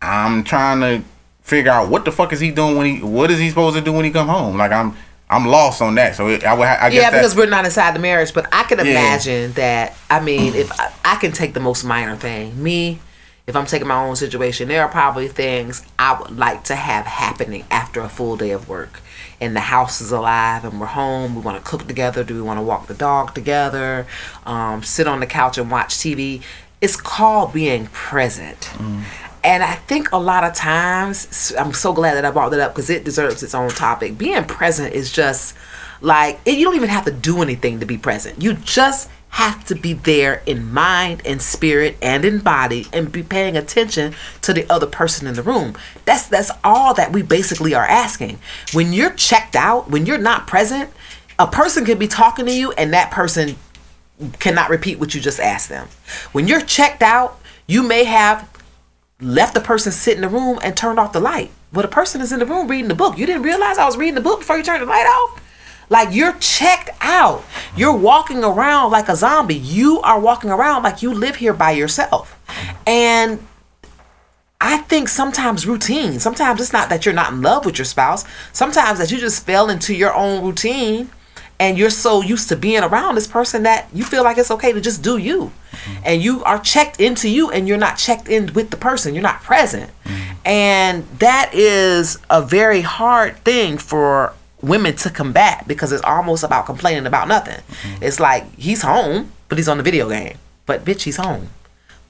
[0.00, 1.04] I'm trying to
[1.42, 3.82] figure out what the fuck is he doing when he what is he supposed to
[3.82, 4.56] do when he come home?
[4.56, 4.94] Like I'm
[5.30, 6.14] I'm lost on that.
[6.14, 8.62] So it, I would I guess Yeah, because we're not inside the marriage, but I
[8.64, 8.84] can Yeah.
[8.92, 9.96] imagine that.
[10.08, 13.00] I mean, if I, I can take the most minor thing, me,
[13.48, 17.06] if I'm taking my own situation, there are probably things I would like to have
[17.06, 19.00] happening after a full day of work.
[19.40, 21.34] And the house is alive, and we're home.
[21.34, 22.22] We want to cook together.
[22.24, 24.06] Do we want to walk the dog together?
[24.44, 26.42] Um, sit on the couch and watch TV.
[26.82, 28.70] It's called being present.
[29.42, 32.74] And I think a lot of times, I'm so glad that I brought that up
[32.74, 34.18] because it deserves its own topic.
[34.18, 35.56] Being present is just
[36.02, 38.42] like, you don't even have to do anything to be present.
[38.42, 43.22] You just have to be there in mind and spirit and in body and be
[43.22, 45.76] paying attention to the other person in the room.
[46.04, 48.38] That's that's all that we basically are asking.
[48.72, 50.90] When you're checked out, when you're not present,
[51.38, 53.56] a person can be talking to you and that person
[54.38, 55.88] cannot repeat what you just asked them.
[56.32, 58.48] When you're checked out, you may have
[59.20, 61.50] left the person sit in the room and turned off the light.
[61.72, 63.18] But a person is in the room reading the book.
[63.18, 65.42] You didn't realize I was reading the book before you turned the light off?
[65.88, 67.44] Like you're checked out.
[67.76, 69.54] You're walking around like a zombie.
[69.56, 72.38] You are walking around like you live here by yourself.
[72.86, 73.46] And
[74.60, 78.24] I think sometimes routine, sometimes it's not that you're not in love with your spouse.
[78.52, 81.10] Sometimes that you just fell into your own routine
[81.60, 84.72] and you're so used to being around this person that you feel like it's okay
[84.72, 85.52] to just do you.
[85.68, 86.02] Mm-hmm.
[86.06, 89.22] and you are checked into you and you're not checked in with the person you're
[89.22, 90.32] not present mm-hmm.
[90.46, 96.66] and that is a very hard thing for women to combat because it's almost about
[96.66, 97.60] complaining about nothing.
[97.60, 98.02] Mm-hmm.
[98.02, 100.36] It's like he's home but he's on the video game.
[100.66, 101.48] But bitch he's home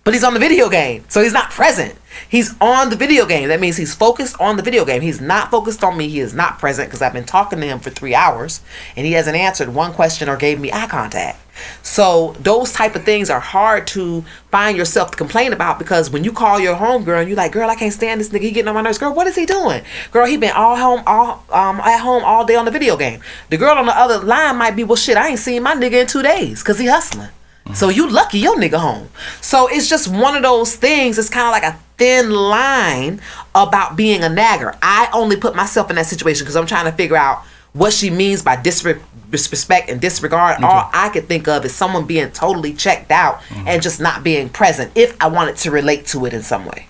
[0.09, 1.95] but he's on the video game, so he's not present.
[2.31, 3.51] He's on the video game.
[3.51, 5.03] That means he's focused on the video game.
[5.03, 6.09] He's not focused on me.
[6.09, 8.63] He is not present because I've been talking to him for three hours
[8.97, 11.39] and he hasn't answered one question or gave me eye contact.
[11.83, 16.25] So those type of things are hard to find yourself to complain about because when
[16.25, 18.41] you call your home girl and you're like, girl, I can't stand this nigga.
[18.41, 18.97] He getting on my nerves.
[18.97, 19.83] Girl, what is he doing?
[20.11, 23.21] Girl, he been all home, all um at home all day on the video game.
[23.51, 26.01] The girl on the other line might be, well, shit, I ain't seen my nigga
[26.01, 27.29] in two days because he hustling.
[27.75, 29.09] So you lucky your nigga home.
[29.41, 31.19] So it's just one of those things.
[31.19, 33.21] It's kind of like a thin line
[33.55, 34.75] about being a nagger.
[34.83, 37.45] I only put myself in that situation because I'm trying to figure out
[37.75, 40.63] what she means by disrespect and disregard.
[40.65, 44.49] All I could think of is someone being totally checked out and just not being
[44.49, 44.91] present.
[44.95, 46.87] If I wanted to relate to it in some way.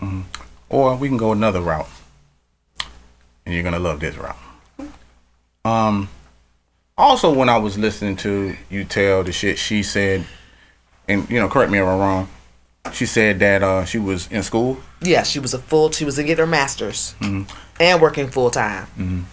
[0.69, 1.89] Or we can go another route.
[3.45, 4.37] And you're gonna love this route.
[5.65, 6.09] Um
[6.97, 10.25] also when I was listening to you tell the shit she said,
[11.09, 12.29] and you know, correct me if I'm wrong,
[12.93, 14.79] she said that uh she was in school.
[15.01, 15.91] Yeah, she was a full.
[15.91, 19.27] She was getting her master's and working full time.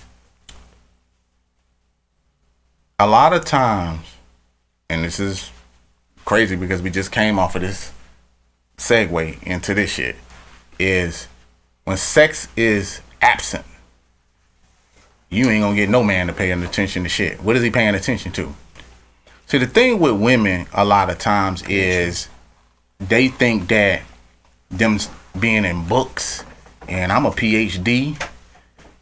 [2.97, 4.05] A lot of times,
[4.89, 5.51] and this is
[6.23, 7.91] crazy because we just came off of this
[8.77, 10.15] segue into this shit,
[10.79, 11.27] is
[11.83, 13.65] when sex is absent,
[15.29, 17.41] you ain't gonna get no man to paying attention to shit.
[17.43, 18.53] What is he paying attention to?
[19.47, 22.29] See, the thing with women a lot of times is
[22.99, 24.01] they think that
[24.71, 24.97] them
[25.39, 26.43] being in books
[26.87, 28.19] and I'm a PhD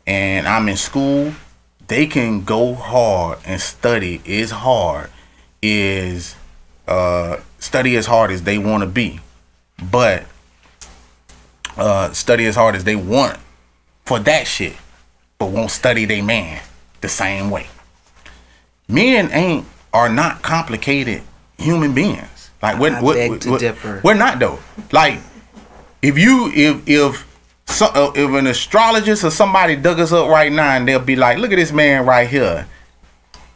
[0.05, 1.33] and I'm in school,
[1.87, 5.09] they can go hard and study as hard
[5.61, 6.35] is
[6.89, 9.21] uh study as hard as they want to be.
[9.91, 10.25] But
[11.77, 13.37] uh study as hard as they want
[14.05, 14.75] for that shit,
[15.37, 16.61] but won't study they man
[16.99, 17.67] the same way.
[18.89, 21.21] Men ain't are not complicated
[21.57, 22.49] human beings.
[22.61, 23.15] Like we're, I we're,
[23.51, 23.59] we're-
[24.03, 24.59] we're not though.
[24.91, 25.19] Like
[26.01, 27.29] if you if if
[27.67, 31.15] so, uh, if an astrologist or somebody dug us up right now and they'll be
[31.15, 32.67] like, look at this man right here.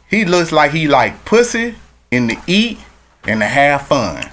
[0.09, 1.75] He looks like he like pussy
[2.11, 2.79] and to eat
[3.25, 4.29] and to have fun.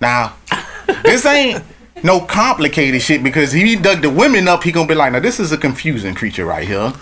[0.00, 0.34] Now,
[1.02, 1.62] this ain't
[2.02, 5.40] no complicated shit because he dug the women up, he gonna be like, now this
[5.40, 6.92] is a confusing creature right here.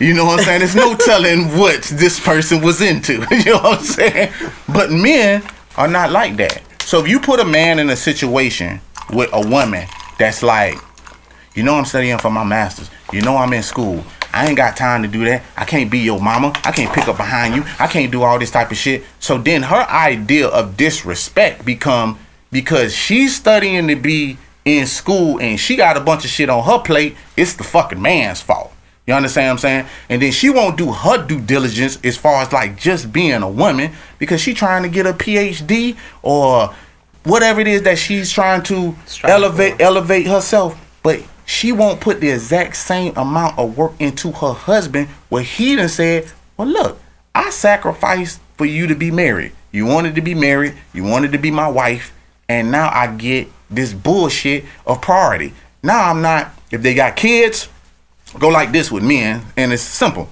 [0.00, 0.58] You know what I'm saying?
[0.60, 3.14] There's no telling what this person was into.
[3.30, 4.32] you know what I'm saying?
[4.68, 5.42] But men
[5.76, 6.62] are not like that.
[6.82, 8.80] So if you put a man in a situation
[9.12, 9.86] with a woman
[10.18, 10.76] that's like,
[11.54, 12.90] you know I'm studying for my masters.
[13.12, 14.04] You know I'm in school.
[14.32, 15.42] I ain't got time to do that.
[15.56, 16.52] I can't be your mama.
[16.64, 17.64] I can't pick up behind you.
[17.78, 19.04] I can't do all this type of shit.
[19.18, 22.18] So then her idea of disrespect become
[22.50, 26.64] because she's studying to be in school and she got a bunch of shit on
[26.64, 28.72] her plate, it's the fucking man's fault.
[29.06, 29.86] You understand what I'm saying?
[30.08, 33.48] And then she won't do her due diligence as far as like just being a
[33.50, 36.74] woman because she trying to get a PhD or
[37.24, 39.82] whatever it is that she's trying to Strive elevate for.
[39.82, 40.78] elevate herself.
[41.02, 45.74] But she won't put the exact same amount of work into her husband where he
[45.76, 47.00] done said, Well look,
[47.34, 49.52] I sacrificed for you to be married.
[49.72, 52.12] You wanted to be married, you wanted to be my wife,
[52.50, 55.52] and now I get this bullshit of priority.
[55.84, 57.68] Now I'm not if they got kids,
[58.40, 60.28] go like this with men, and it's simple.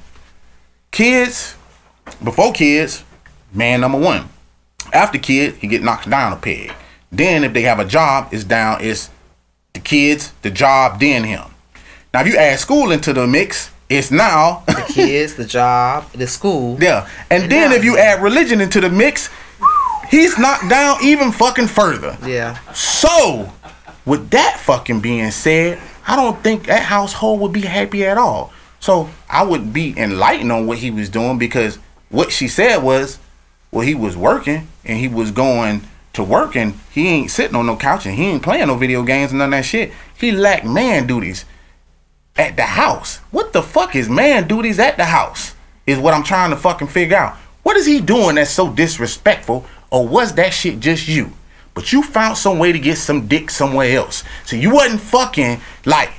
[0.90, 1.54] Kids,
[2.24, 3.04] before kids,
[3.52, 4.28] man number one.
[4.92, 6.72] After kid, he get knocked down a peg.
[7.12, 9.10] Then if they have a job, it's down, it's
[9.72, 11.44] the kids, the job, then him.
[12.12, 16.26] Now if you add school into the mix, it's now The kids, the job, the
[16.26, 16.78] school.
[16.80, 17.08] yeah.
[17.30, 19.30] And, And then if you add religion into the mix,
[20.10, 22.16] he's knocked down even fucking further.
[22.26, 22.58] Yeah.
[22.72, 23.52] So,
[24.04, 28.52] with that fucking being said, I don't think that household would be happy at all.
[28.80, 31.78] So, I would be enlightened on what he was doing because
[32.08, 33.18] what she said was,
[33.70, 35.82] well, he was working and he was going
[36.14, 39.02] to work and he ain't sitting on no couch and he ain't playing no video
[39.02, 39.92] games and none of that shit.
[40.18, 41.44] He lacked man duties
[42.36, 43.18] at the house.
[43.30, 45.54] What the fuck is man duties at the house?
[45.86, 47.36] Is what I'm trying to fucking figure out.
[47.62, 51.32] What is he doing that's so disrespectful, or was that shit just you?
[51.74, 54.24] But you found some way to get some dick somewhere else.
[54.44, 56.10] So you wasn't fucking like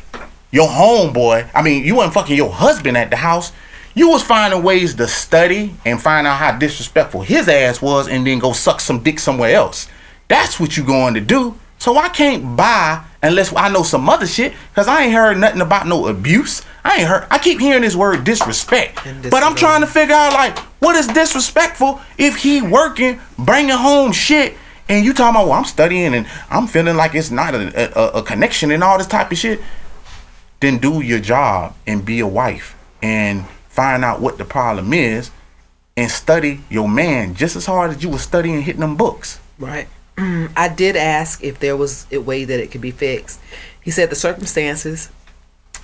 [0.51, 1.49] your homeboy.
[1.53, 3.51] I mean, you wasn't fucking your husband at the house.
[3.93, 8.25] You was finding ways to study and find out how disrespectful his ass was, and
[8.25, 9.89] then go suck some dick somewhere else.
[10.27, 11.55] That's what you going to do.
[11.79, 15.61] So I can't buy unless I know some other shit, cause I ain't heard nothing
[15.61, 16.61] about no abuse.
[16.89, 17.27] I ain't heard.
[17.29, 21.05] I keep hearing this word disrespect, but I'm trying to figure out like what is
[21.05, 24.55] disrespectful if he working, bringing home shit,
[24.89, 28.19] And you talking about, well, I'm studying and I'm feeling like it's not a, a,
[28.19, 29.61] a connection and all this type of shit.
[30.61, 35.29] Then do your job and be a wife and find out what the problem is
[35.95, 39.39] and study your man just as hard as you were studying hitting them books.
[39.59, 39.87] Right.
[40.17, 43.39] I did ask if there was a way that it could be fixed.
[43.79, 45.09] He said the circumstances,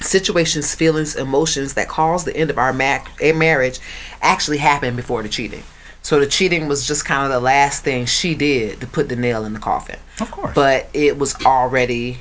[0.01, 3.79] situations, feelings, emotions that caused the end of our ma- marriage
[4.21, 5.63] actually happened before the cheating.
[6.01, 9.15] So the cheating was just kind of the last thing she did to put the
[9.15, 9.97] nail in the coffin.
[10.21, 10.53] Of course.
[10.53, 12.17] But it was already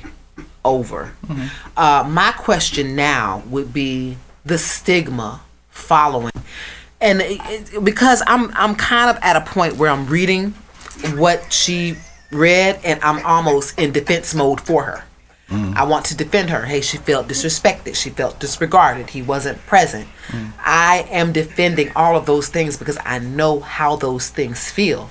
[0.63, 1.13] over.
[1.77, 6.31] Uh, my question now would be the stigma following,
[6.99, 7.39] and it,
[7.73, 10.51] it- because I'm I'm kind of at a point where I'm reading
[11.15, 11.95] what she
[12.31, 15.04] read, and I'm almost in defense mode for her.
[15.49, 16.65] I want to defend her.
[16.65, 17.95] Hey, she felt disrespected.
[17.95, 19.09] She felt disregarded.
[19.11, 20.07] He wasn't present.
[20.59, 25.09] I am defending all of those things because I know how those things feel.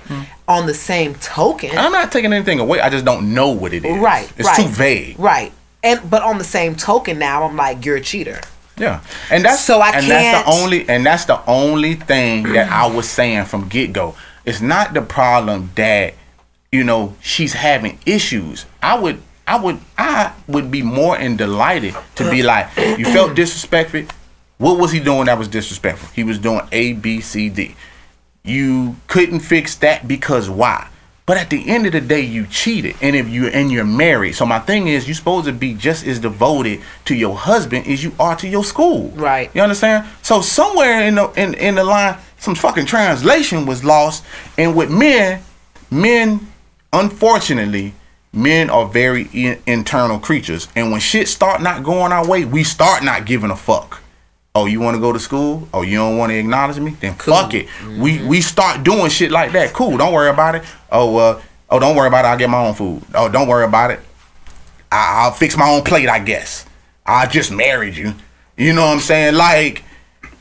[0.48, 2.80] On the same token, I'm not taking anything away.
[2.80, 3.98] I just don't know what it is.
[3.98, 4.30] Right.
[4.36, 5.18] It's right, too vague.
[5.18, 5.52] Right.
[5.82, 8.40] And but on the same token now I'm like, you're a cheater.
[8.76, 12.42] Yeah, and that's So I and can't- that's the only and that's the only thing
[12.54, 14.16] that I was saying from get go.
[14.44, 16.14] It's not the problem that
[16.72, 18.66] you know she's having issues.
[18.82, 23.32] I would I would I would be more and delighted to be like you felt
[23.36, 24.10] disrespected.
[24.58, 26.08] What was he doing that was disrespectful?
[26.14, 27.76] He was doing A B C D.
[28.42, 30.88] You couldn't fix that because why?
[31.26, 34.34] But at the end of the day, you cheated, and if you're and you're married.
[34.34, 38.04] So my thing is, you're supposed to be just as devoted to your husband as
[38.04, 39.08] you are to your school.
[39.10, 39.50] Right.
[39.54, 40.06] You understand?
[40.20, 44.22] So somewhere in the in, in the line, some fucking translation was lost.
[44.58, 45.42] And with men,
[45.90, 46.46] men,
[46.92, 47.94] unfortunately,
[48.34, 50.68] men are very in, internal creatures.
[50.74, 54.00] And when shit start not going our way, we start not giving a fuck.
[54.56, 55.68] Oh, you want to go to school?
[55.74, 56.92] Oh, you don't want to acknowledge me?
[57.00, 57.68] Then fuck it.
[57.98, 59.72] We we start doing shit like that.
[59.72, 59.96] Cool.
[59.96, 60.62] Don't worry about it.
[60.92, 62.28] Oh, uh, oh, don't worry about it.
[62.28, 63.02] I'll get my own food.
[63.14, 64.00] Oh, don't worry about it.
[64.92, 66.66] I, I'll fix my own plate, I guess.
[67.04, 68.14] I just married you.
[68.56, 69.34] You know what I'm saying?
[69.34, 69.82] Like,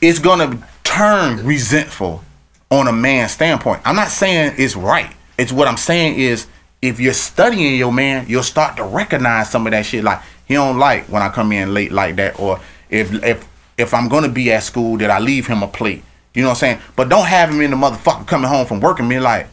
[0.00, 2.22] it's gonna turn resentful
[2.70, 3.82] on a man's standpoint.
[3.84, 5.10] I'm not saying it's right.
[5.36, 6.46] It's what I'm saying is
[6.84, 10.04] if you're studying your man, you'll start to recognize some of that shit.
[10.04, 12.60] Like he don't like when I come in late like that, or
[12.90, 16.02] if if if I'm gonna be at school, that I leave him a plate.
[16.34, 16.78] You know what I'm saying?
[16.94, 19.46] But don't have him in the motherfucker coming home from work and be like,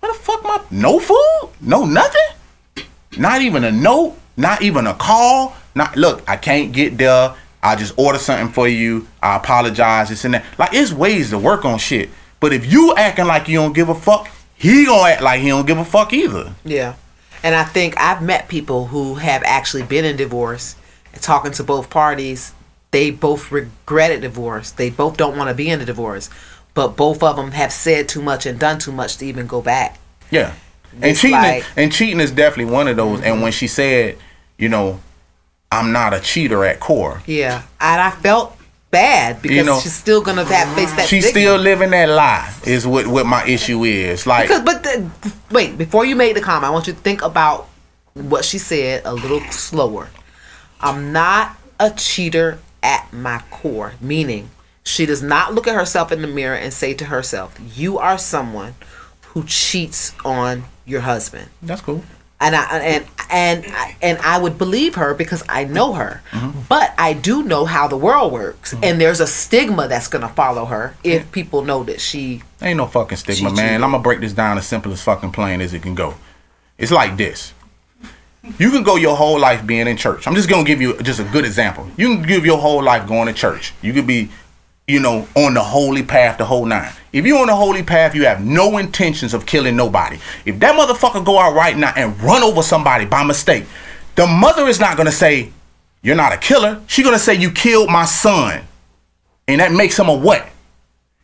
[0.00, 2.86] what the fuck, my no food, no nothing.
[3.16, 5.56] Not even a note, not even a call.
[5.74, 7.34] Not look, I can't get there.
[7.62, 9.06] I just order something for you.
[9.22, 10.08] I apologize.
[10.08, 10.44] This and that.
[10.58, 12.10] Like it's ways to work on shit.
[12.40, 14.28] But if you acting like you don't give a fuck,
[14.60, 16.52] he gonna act like he don't give a fuck either.
[16.64, 16.94] Yeah.
[17.42, 20.76] And I think I've met people who have actually been in divorce
[21.20, 22.52] talking to both parties,
[22.92, 24.70] they both regretted divorce.
[24.72, 26.28] They both don't want to be in a divorce.
[26.74, 29.60] But both of them have said too much and done too much to even go
[29.62, 29.98] back.
[30.30, 30.52] Yeah.
[30.94, 33.20] And It's cheating like- and cheating is definitely one of those.
[33.22, 34.18] And when she said,
[34.58, 35.00] you know,
[35.72, 37.22] I'm not a cheater at core.
[37.26, 37.62] Yeah.
[37.80, 38.56] And I felt
[38.90, 41.40] bad because You know, she's still gonna have face that She's stigma.
[41.40, 42.52] still living that lie.
[42.64, 44.26] Is what what my issue is.
[44.26, 45.10] Like Because, but the,
[45.50, 47.68] wait, before you make the comment, I want you to think about
[48.14, 50.08] what she said a little slower.
[50.80, 54.50] I'm not a cheater at my core, meaning
[54.82, 58.18] she does not look at herself in the mirror and say to herself, "You are
[58.18, 58.74] someone
[59.28, 62.02] who cheats on your husband." that's cool.
[62.40, 63.66] And I and and
[64.02, 66.22] and I would believe her because I know her.
[66.30, 66.60] Mm-hmm.
[66.68, 68.84] But I do know how the world works, mm-hmm.
[68.84, 72.42] and there's a stigma that's gonna follow her if people know that she.
[72.62, 73.84] Ain't no fucking stigma, man.
[73.84, 76.14] I'm gonna break this down as simple as fucking plain as it can go.
[76.78, 77.52] It's like this.
[78.58, 80.26] You can go your whole life being in church.
[80.26, 81.86] I'm just gonna give you just a good example.
[81.98, 83.74] You can give your whole life going to church.
[83.82, 84.30] You could be,
[84.90, 86.92] you know, on the holy path the whole nine.
[87.12, 90.18] If you're on the holy path, you have no intentions of killing nobody.
[90.44, 93.64] If that motherfucker go out right now and run over somebody by mistake,
[94.16, 95.50] the mother is not gonna say,
[96.02, 96.80] You're not a killer.
[96.86, 98.62] She's gonna say you killed my son.
[99.48, 100.48] And that makes him a what?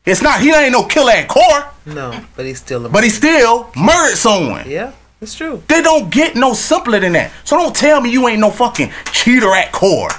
[0.05, 1.71] It's not he ain't no killer at core.
[1.85, 2.89] No, but he's still a.
[2.89, 4.69] But he still murdered someone.
[4.69, 5.63] yeah, it's true.
[5.69, 7.33] They don't get no simpler than that.
[7.45, 10.11] So don't tell me you ain't no fucking cheater at core.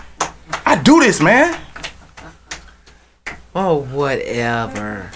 [0.65, 1.57] I do this, man.
[3.59, 5.09] Oh, whatever.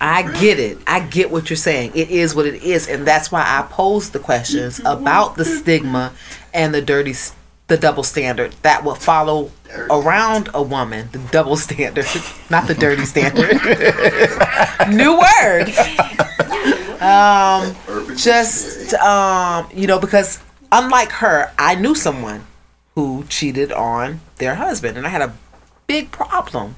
[0.00, 0.78] I get it.
[0.86, 1.90] I get what you're saying.
[1.96, 6.12] It is what it is, and that's why I posed the questions about the stigma
[6.52, 7.14] and the dirty,
[7.66, 9.50] the double standard that will follow
[9.90, 11.08] around a woman.
[11.10, 12.06] The double standard,
[12.48, 13.50] not the dirty standard.
[14.94, 15.70] New word.
[17.02, 17.74] Um,
[18.16, 20.38] just um, you know, because
[20.70, 22.46] unlike her, I knew someone
[22.94, 25.34] who cheated on their husband, and I had a
[25.88, 26.76] big problem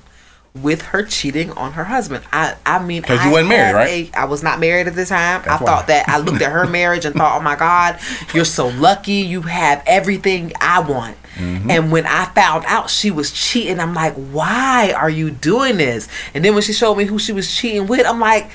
[0.62, 2.24] with her cheating on her husband.
[2.32, 4.10] I I mean, because you wasn't married, right?
[4.14, 5.42] a- I was not married at the time.
[5.44, 5.70] That's I why.
[5.70, 7.98] thought that I looked at her marriage and thought, "Oh my God,
[8.34, 9.12] you're so lucky.
[9.14, 11.70] You have everything I want." Mm-hmm.
[11.70, 16.08] And when I found out she was cheating, I'm like, "Why are you doing this?"
[16.34, 18.50] And then when she showed me who she was cheating with, I'm like.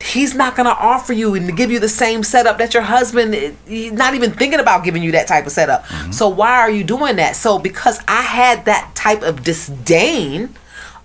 [0.00, 3.34] He's not gonna offer you and give you the same setup that your husband.
[3.66, 5.84] He's not even thinking about giving you that type of setup.
[5.86, 6.12] Mm-hmm.
[6.12, 7.34] So why are you doing that?
[7.34, 10.54] So because I had that type of disdain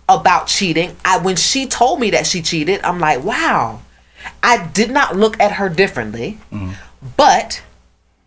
[0.09, 3.81] about cheating, I when she told me that she cheated, I'm like, wow.
[4.41, 6.71] I did not look at her differently, mm-hmm.
[7.17, 7.61] but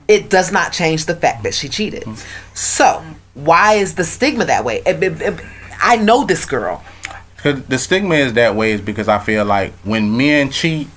[0.09, 2.03] it does not change the fact that she cheated.
[2.03, 2.55] Mm-hmm.
[2.55, 3.03] So
[3.35, 4.83] why is the stigma that way?
[4.87, 5.41] It- it- it-
[5.83, 6.83] I know this girl.
[7.39, 10.89] 'Cause the stigma is that way is because I feel like when men cheat,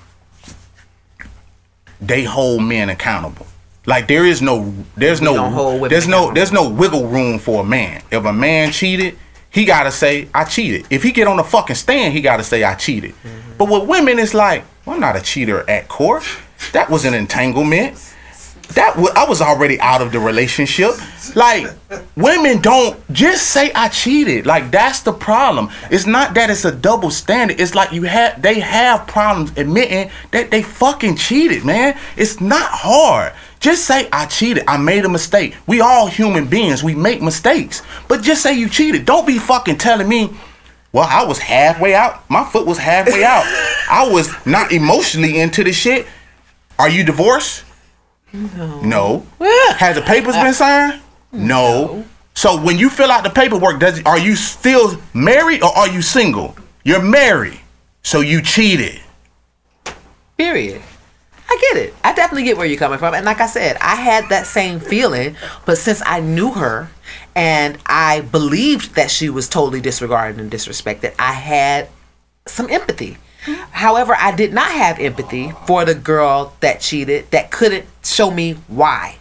[2.02, 3.46] they hold men accountable.
[3.86, 7.66] Like there is no, there's no, hold there's no, there's no wiggle room for a
[7.66, 8.02] man.
[8.12, 9.18] If a man cheated,
[9.52, 10.86] he gotta say I cheated.
[10.90, 13.12] If he get on the fucking stand, he gotta say I cheated.
[13.12, 13.58] Mm-hmm.
[13.58, 16.24] But with women, it's like well, I'm not a cheater at court.
[16.74, 18.09] That was an entanglement.
[18.76, 20.92] That wa- I was already out of the relationship.
[21.36, 21.68] Like
[22.16, 24.46] women don't just say I cheated.
[24.46, 25.70] Like that's the problem.
[25.90, 27.60] It's not that it's a double standard.
[27.60, 31.98] It's like you have they have problems admitting that they fucking cheated, man.
[32.16, 33.34] It's not hard.
[33.60, 34.64] Just say I cheated.
[34.68, 35.56] I made a mistake.
[35.68, 36.84] We all human beings.
[36.84, 37.82] We make mistakes.
[38.08, 39.06] But just say you cheated.
[39.06, 40.36] Don't be fucking telling me
[40.92, 42.28] well, I was halfway out.
[42.32, 43.44] My foot was halfway out.
[43.92, 46.08] I was not emotionally into the shit.
[46.80, 47.64] Are you divorced?
[48.34, 49.26] No.
[49.40, 51.02] Has the papers been signed?
[51.32, 52.06] No.
[52.34, 56.02] So when you fill out the paperwork, does are you still married or are you
[56.02, 56.56] single?
[56.84, 57.60] You're married.
[58.04, 59.02] So you cheated.
[60.38, 60.82] Period.
[61.50, 61.94] I get it.
[62.04, 63.14] I definitely get where you're coming from.
[63.14, 66.90] And like I said, I had that same feeling, but since I knew her
[67.36, 71.90] and I believed that she was totally disregarded and disrespected, I had
[72.46, 73.18] some empathy.
[73.72, 78.54] However, I did not have empathy for the girl that cheated that couldn't show me
[78.68, 79.16] why.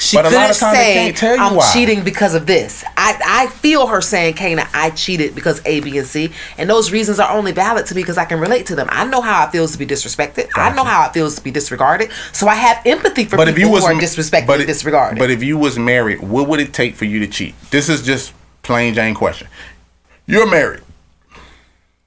[0.00, 2.34] She But a lot couldn't of times say can't tell you I'm why." cheating because
[2.34, 2.82] of this.
[2.96, 6.32] I, I feel her saying, Kaynah, I cheated because A, B, and C.
[6.58, 8.88] And those reasons are only valid to me because I can relate to them.
[8.90, 10.48] I know how it feels to be disrespected.
[10.56, 12.10] I know how it feels to be disregarded.
[12.32, 14.62] So I have empathy for But people if you was who are disrespected but and
[14.62, 15.20] it- disregarded.
[15.20, 17.54] But if you was married, what would it take for you to cheat?
[17.70, 18.32] This is just
[18.62, 19.46] plain Jane question.
[20.26, 20.80] You're married.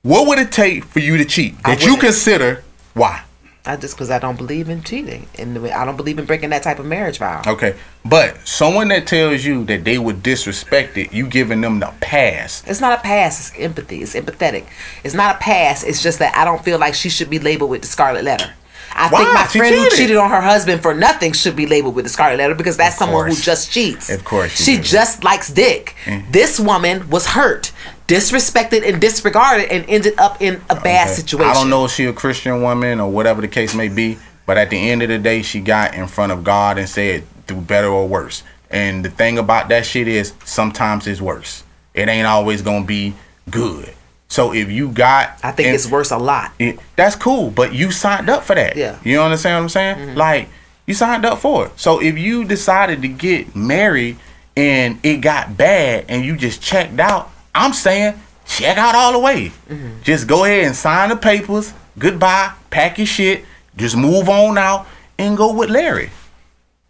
[0.05, 1.55] What would it take for you to cheat?
[1.63, 2.01] I That you wouldn't.
[2.01, 2.61] consider
[2.93, 3.21] why?
[3.65, 5.27] I just because I don't believe in cheating.
[5.39, 7.41] And the way- I don't believe in breaking that type of marriage vow.
[7.47, 7.75] Okay.
[8.03, 12.63] But someone that tells you that they would disrespect it, you giving them the pass.
[12.67, 13.39] It's not a pass.
[13.39, 14.01] It's empathy.
[14.01, 14.65] It's empathetic.
[15.05, 15.83] It's not a pass.
[15.83, 18.49] It's just that I don't feel like she should be labeled with the scarlet letter.
[18.95, 19.23] I Why?
[19.23, 19.97] think my She friend who cheated.
[19.99, 22.95] cheated on her husband for nothing should be labeled with the scarlet letter because that's
[22.95, 24.09] Of someone who just cheats.
[24.09, 25.95] Of course she She just likes dick.
[26.05, 26.31] Mm-hmm.
[26.31, 27.71] This woman was hurt,
[28.07, 31.15] disrespected, and disregarded and ended up in a bad Okay.
[31.15, 31.49] situation.
[31.49, 34.57] I don't know if she a Christian woman or whatever the case may be, but
[34.57, 37.55] at the end of the day, she got in front of God and said, "Do
[37.55, 41.63] better or worse." And the thing about that shit is, sometimes it's worse.
[41.93, 43.13] It ain't always gonna be
[43.49, 43.93] good.
[44.33, 46.53] So if you got, I think and- it's worse a lot.
[46.57, 48.75] it, that's cool, but you signed up for that.
[48.75, 48.97] Yeah.
[49.03, 49.95] You understand what I'm saying?
[49.97, 50.17] Mm-hmm.
[50.17, 50.49] Like
[50.87, 51.79] you signed up for it.
[51.79, 54.17] So if you decided to get married
[54.57, 59.19] and it got bad and you just checked out, I'm saying check out all the
[59.19, 59.51] way.
[59.69, 60.01] Mm-hmm.
[60.01, 61.71] Just go ahead and sign the papers.
[61.99, 62.53] Goodbye.
[62.71, 63.45] Pack your shit.
[63.77, 64.87] Just move on out
[65.19, 66.09] and go with Larry,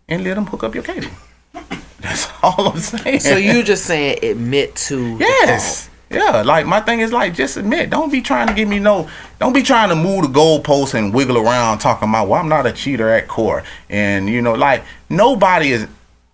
[0.08, 1.10] and let him hook up your cable.
[2.00, 3.20] That's all I'm saying.
[3.20, 5.90] So you just saying admit to Yes.
[6.14, 7.90] Yeah, like my thing is like just admit.
[7.90, 9.10] Don't be trying to give me no.
[9.40, 12.28] Don't be trying to move the goalposts and wiggle around talking about.
[12.28, 15.88] Well, I'm not a cheater at core, and you know, like nobody is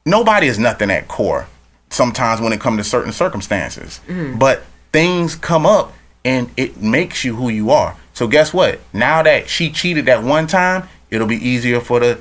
[0.05, 1.47] nobody is nothing at core.
[1.89, 4.37] Sometimes when it comes to certain circumstances, mm-hmm.
[4.37, 7.95] but things come up and it makes you who you are.
[8.13, 8.79] So guess what?
[8.93, 12.19] Now that she cheated that one time, it'll be easier for the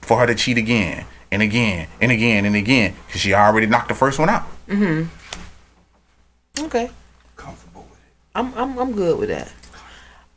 [0.00, 3.88] for her to cheat again and again and again and again because she already knocked
[3.88, 4.44] the first one out.
[4.68, 5.04] Mm-hmm.
[6.62, 6.90] Okay.
[7.36, 8.12] Comfortable with it.
[8.34, 9.52] I'm I'm I'm good with that.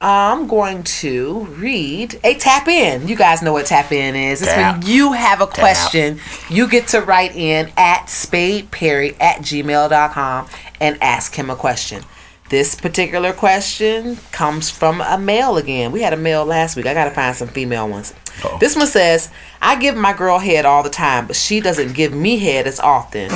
[0.03, 3.07] I'm going to read a tap in.
[3.07, 4.41] You guys know what tap in is.
[4.41, 4.79] It's Tap.
[4.79, 6.19] when you have a question,
[6.49, 10.47] you get to write in at spadeperry at gmail.com
[10.79, 12.03] and ask him a question.
[12.49, 15.91] This particular question comes from a male again.
[15.91, 16.87] We had a male last week.
[16.87, 18.13] I got to find some female ones.
[18.43, 18.57] Uh-oh.
[18.59, 19.29] This one says,
[19.61, 22.79] I give my girl head all the time, but she doesn't give me head as
[22.79, 23.31] often.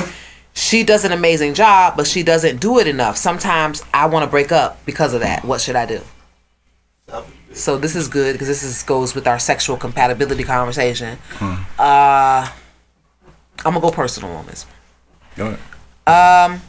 [0.56, 3.16] She does an amazing job, but she doesn't do it enough.
[3.18, 5.44] Sometimes I want to break up because of that.
[5.44, 6.00] What should I do?
[7.52, 11.18] So this is good because this is goes with our sexual compatibility conversation.
[11.40, 12.48] Uh,
[13.64, 14.66] I'm gonna go personal on this.
[15.36, 15.56] Go
[16.06, 16.60] ahead.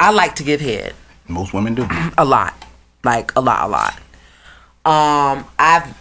[0.00, 0.94] I like to give head.
[1.28, 1.86] Most women do.
[2.18, 2.54] a lot
[3.04, 3.94] like a lot a lot
[4.84, 5.96] um i've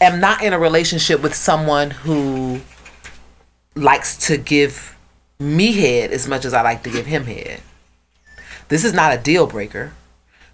[0.00, 2.60] am not in a relationship with someone who
[3.74, 4.94] likes to give
[5.40, 7.60] me head as much as i like to give him head.
[8.68, 9.92] This is not a deal breaker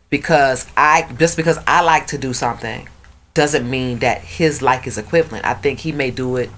[0.08, 2.88] because i just because i like to do something
[3.34, 5.44] doesn't mean that his like is equivalent.
[5.44, 6.48] I think he may do it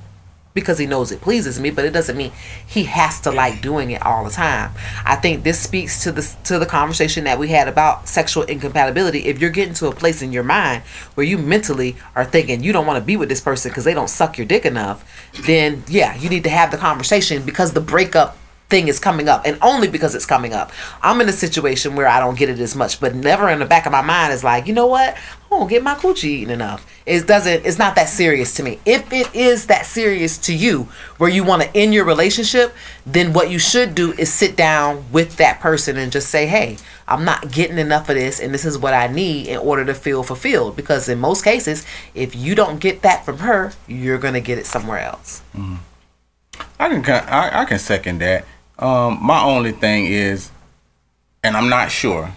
[0.55, 2.33] because he knows it pleases me, but it doesn't mean
[2.67, 4.73] he has to like doing it all the time.
[5.05, 9.27] I think this speaks to the to the conversation that we had about sexual incompatibility.
[9.27, 10.83] If you're getting to a place in your mind
[11.15, 13.95] where you mentally are thinking you don't want to be with this person because they
[13.95, 17.81] don't suck your dick enough, then yeah, you need to have the conversation because the
[17.81, 18.37] breakup
[18.69, 20.71] thing is coming up and only because it's coming up.
[21.03, 23.65] I'm in a situation where I don't get it as much, but never in the
[23.65, 25.17] back of my mind is like, you know what?
[25.51, 26.87] I won't get my coochie eaten enough.
[27.07, 28.79] It doesn't it's not that serious to me.
[28.85, 32.75] If it is that serious to you where you want to end your relationship,
[33.07, 36.77] then what you should do is sit down with that person and just say, "Hey,
[37.07, 39.95] I'm not getting enough of this and this is what I need in order to
[39.95, 44.41] feel fulfilled." Because in most cases, if you don't get that from her, you're to
[44.41, 45.41] get it somewhere else.
[45.57, 45.77] Mm-hmm.
[46.79, 48.45] I can I, I can second that.
[48.79, 50.51] Um, my only thing is,
[51.43, 52.33] and I'm not sure.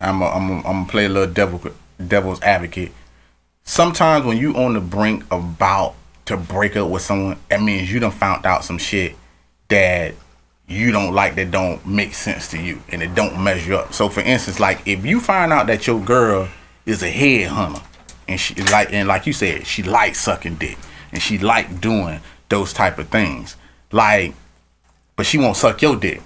[0.00, 1.58] I'm a, I'm a, I'm gonna play a little devil
[2.04, 2.92] devil's advocate.
[3.64, 5.94] Sometimes when you on the brink about
[6.26, 9.16] to break up with someone, that means you done found out some shit
[9.68, 10.14] that
[10.66, 13.92] you don't like that don't make sense to you and it don't measure up.
[13.92, 16.48] So for instance, like if you find out that your girl
[16.86, 17.82] is a head hunter
[18.28, 20.78] and she like and like you said, she likes sucking dick
[21.12, 23.56] and she like doing those type of things.
[23.92, 24.34] Like
[25.16, 26.22] but she won't suck your dick.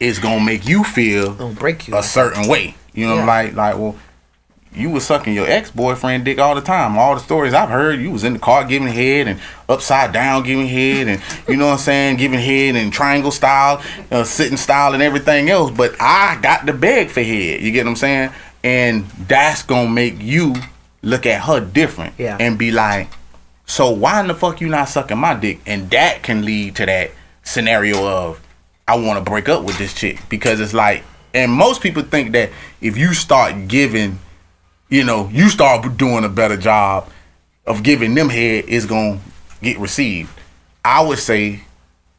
[0.00, 2.74] It's gonna make you feel break you a certain way.
[2.94, 3.26] You know, yeah.
[3.26, 3.96] like like well,
[4.74, 6.98] you was sucking your ex boyfriend dick all the time.
[6.98, 10.42] All the stories I've heard, you was in the car giving head and upside down
[10.42, 14.56] giving head and you know what I'm saying, giving head and triangle style, uh, sitting
[14.56, 15.70] style and everything else.
[15.70, 17.60] But I got the beg for head.
[17.60, 18.30] You get what I'm saying?
[18.62, 20.54] And that's gonna make you
[21.02, 22.14] look at her different.
[22.18, 22.36] Yeah.
[22.40, 23.08] And be like,
[23.66, 25.60] so why in the fuck you not sucking my dick?
[25.66, 27.12] And that can lead to that
[27.42, 28.40] scenario of
[28.86, 32.32] I want to break up with this chick because it's like, and most people think
[32.32, 32.50] that
[32.80, 34.18] if you start giving,
[34.94, 37.10] you know, you start doing a better job
[37.66, 39.18] of giving them head, is gonna
[39.62, 40.30] get received.
[40.84, 41.62] I would say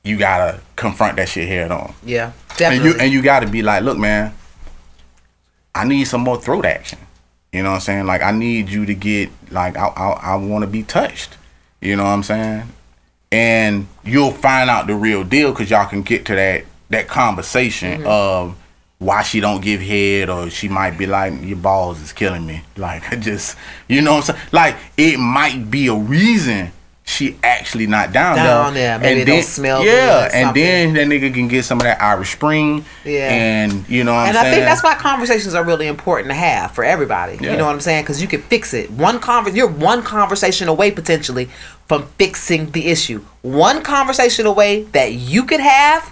[0.03, 1.93] you gotta confront that shit head on.
[2.03, 2.75] Yeah, definitely.
[2.75, 4.33] And you and you gotta be like, look, man,
[5.73, 6.99] I need some more throat action.
[7.53, 8.05] You know what I'm saying?
[8.07, 11.37] Like I need you to get like I I, I want to be touched.
[11.79, 12.69] You know what I'm saying?
[13.31, 17.99] and you'll find out the real deal because y'all can get to that that conversation
[17.99, 18.07] mm-hmm.
[18.07, 18.55] of
[19.05, 22.61] why she don't give head or she might be like your balls is killing me
[22.75, 23.55] like I just
[23.87, 26.71] you know what I'm saying like it might be a reason
[27.07, 28.97] she actually not down, down there.
[28.97, 32.31] Maybe and then, smell yeah, and then that nigga can get some of that Irish
[32.31, 32.83] Spring.
[33.05, 34.45] Yeah, and you know, what and I'm saying?
[34.45, 37.37] And i think that's why conversations are really important to have for everybody.
[37.39, 37.51] Yeah.
[37.51, 38.03] You know what I'm saying?
[38.03, 38.89] Because you can fix it.
[38.89, 41.45] One conver- you're one conversation away potentially
[41.87, 43.23] from fixing the issue.
[43.43, 46.11] One conversation away that you could have,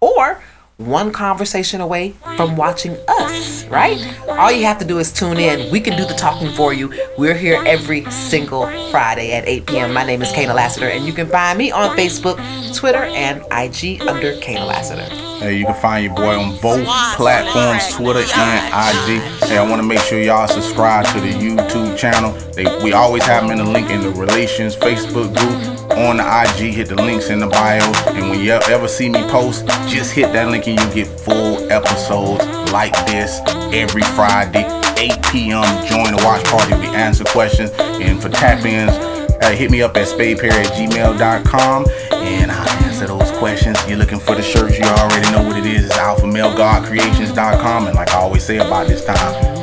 [0.00, 0.42] or
[0.76, 3.96] one conversation away from watching us, right?
[4.28, 5.70] All you have to do is tune in.
[5.70, 6.92] We can do the talking for you.
[7.16, 9.92] We're here every single Friday at 8 p.m.
[9.92, 12.36] My name is Kaynah Lassiter, and you can find me on Facebook,
[12.76, 15.04] Twitter, and IG under Kaynah Lassiter.
[15.38, 19.48] Hey, you can find your boy on both platforms, Twitter and IG.
[19.48, 22.32] Hey, I want to make sure y'all subscribe to the YouTube channel.
[22.52, 26.24] They, we always have them in the link in the Relations Facebook group on the
[26.24, 26.74] IG.
[26.74, 27.82] Hit the links in the bio.
[28.14, 31.70] And when you ever see me post, just hit that link and you get full
[31.70, 33.40] episodes like this
[33.72, 34.64] every Friday,
[34.98, 35.64] 8 p.m.
[35.86, 36.74] Join the watch party.
[36.74, 37.70] We answer questions.
[37.78, 43.06] And for tap ins, uh, hit me up at spadeperry at gmail.com and I'll answer
[43.06, 43.76] those questions.
[43.88, 45.86] You're looking for the shirts, you already know what it is.
[45.86, 47.86] It's alphamalegodcreations.com.
[47.86, 49.53] And like I always say about this time,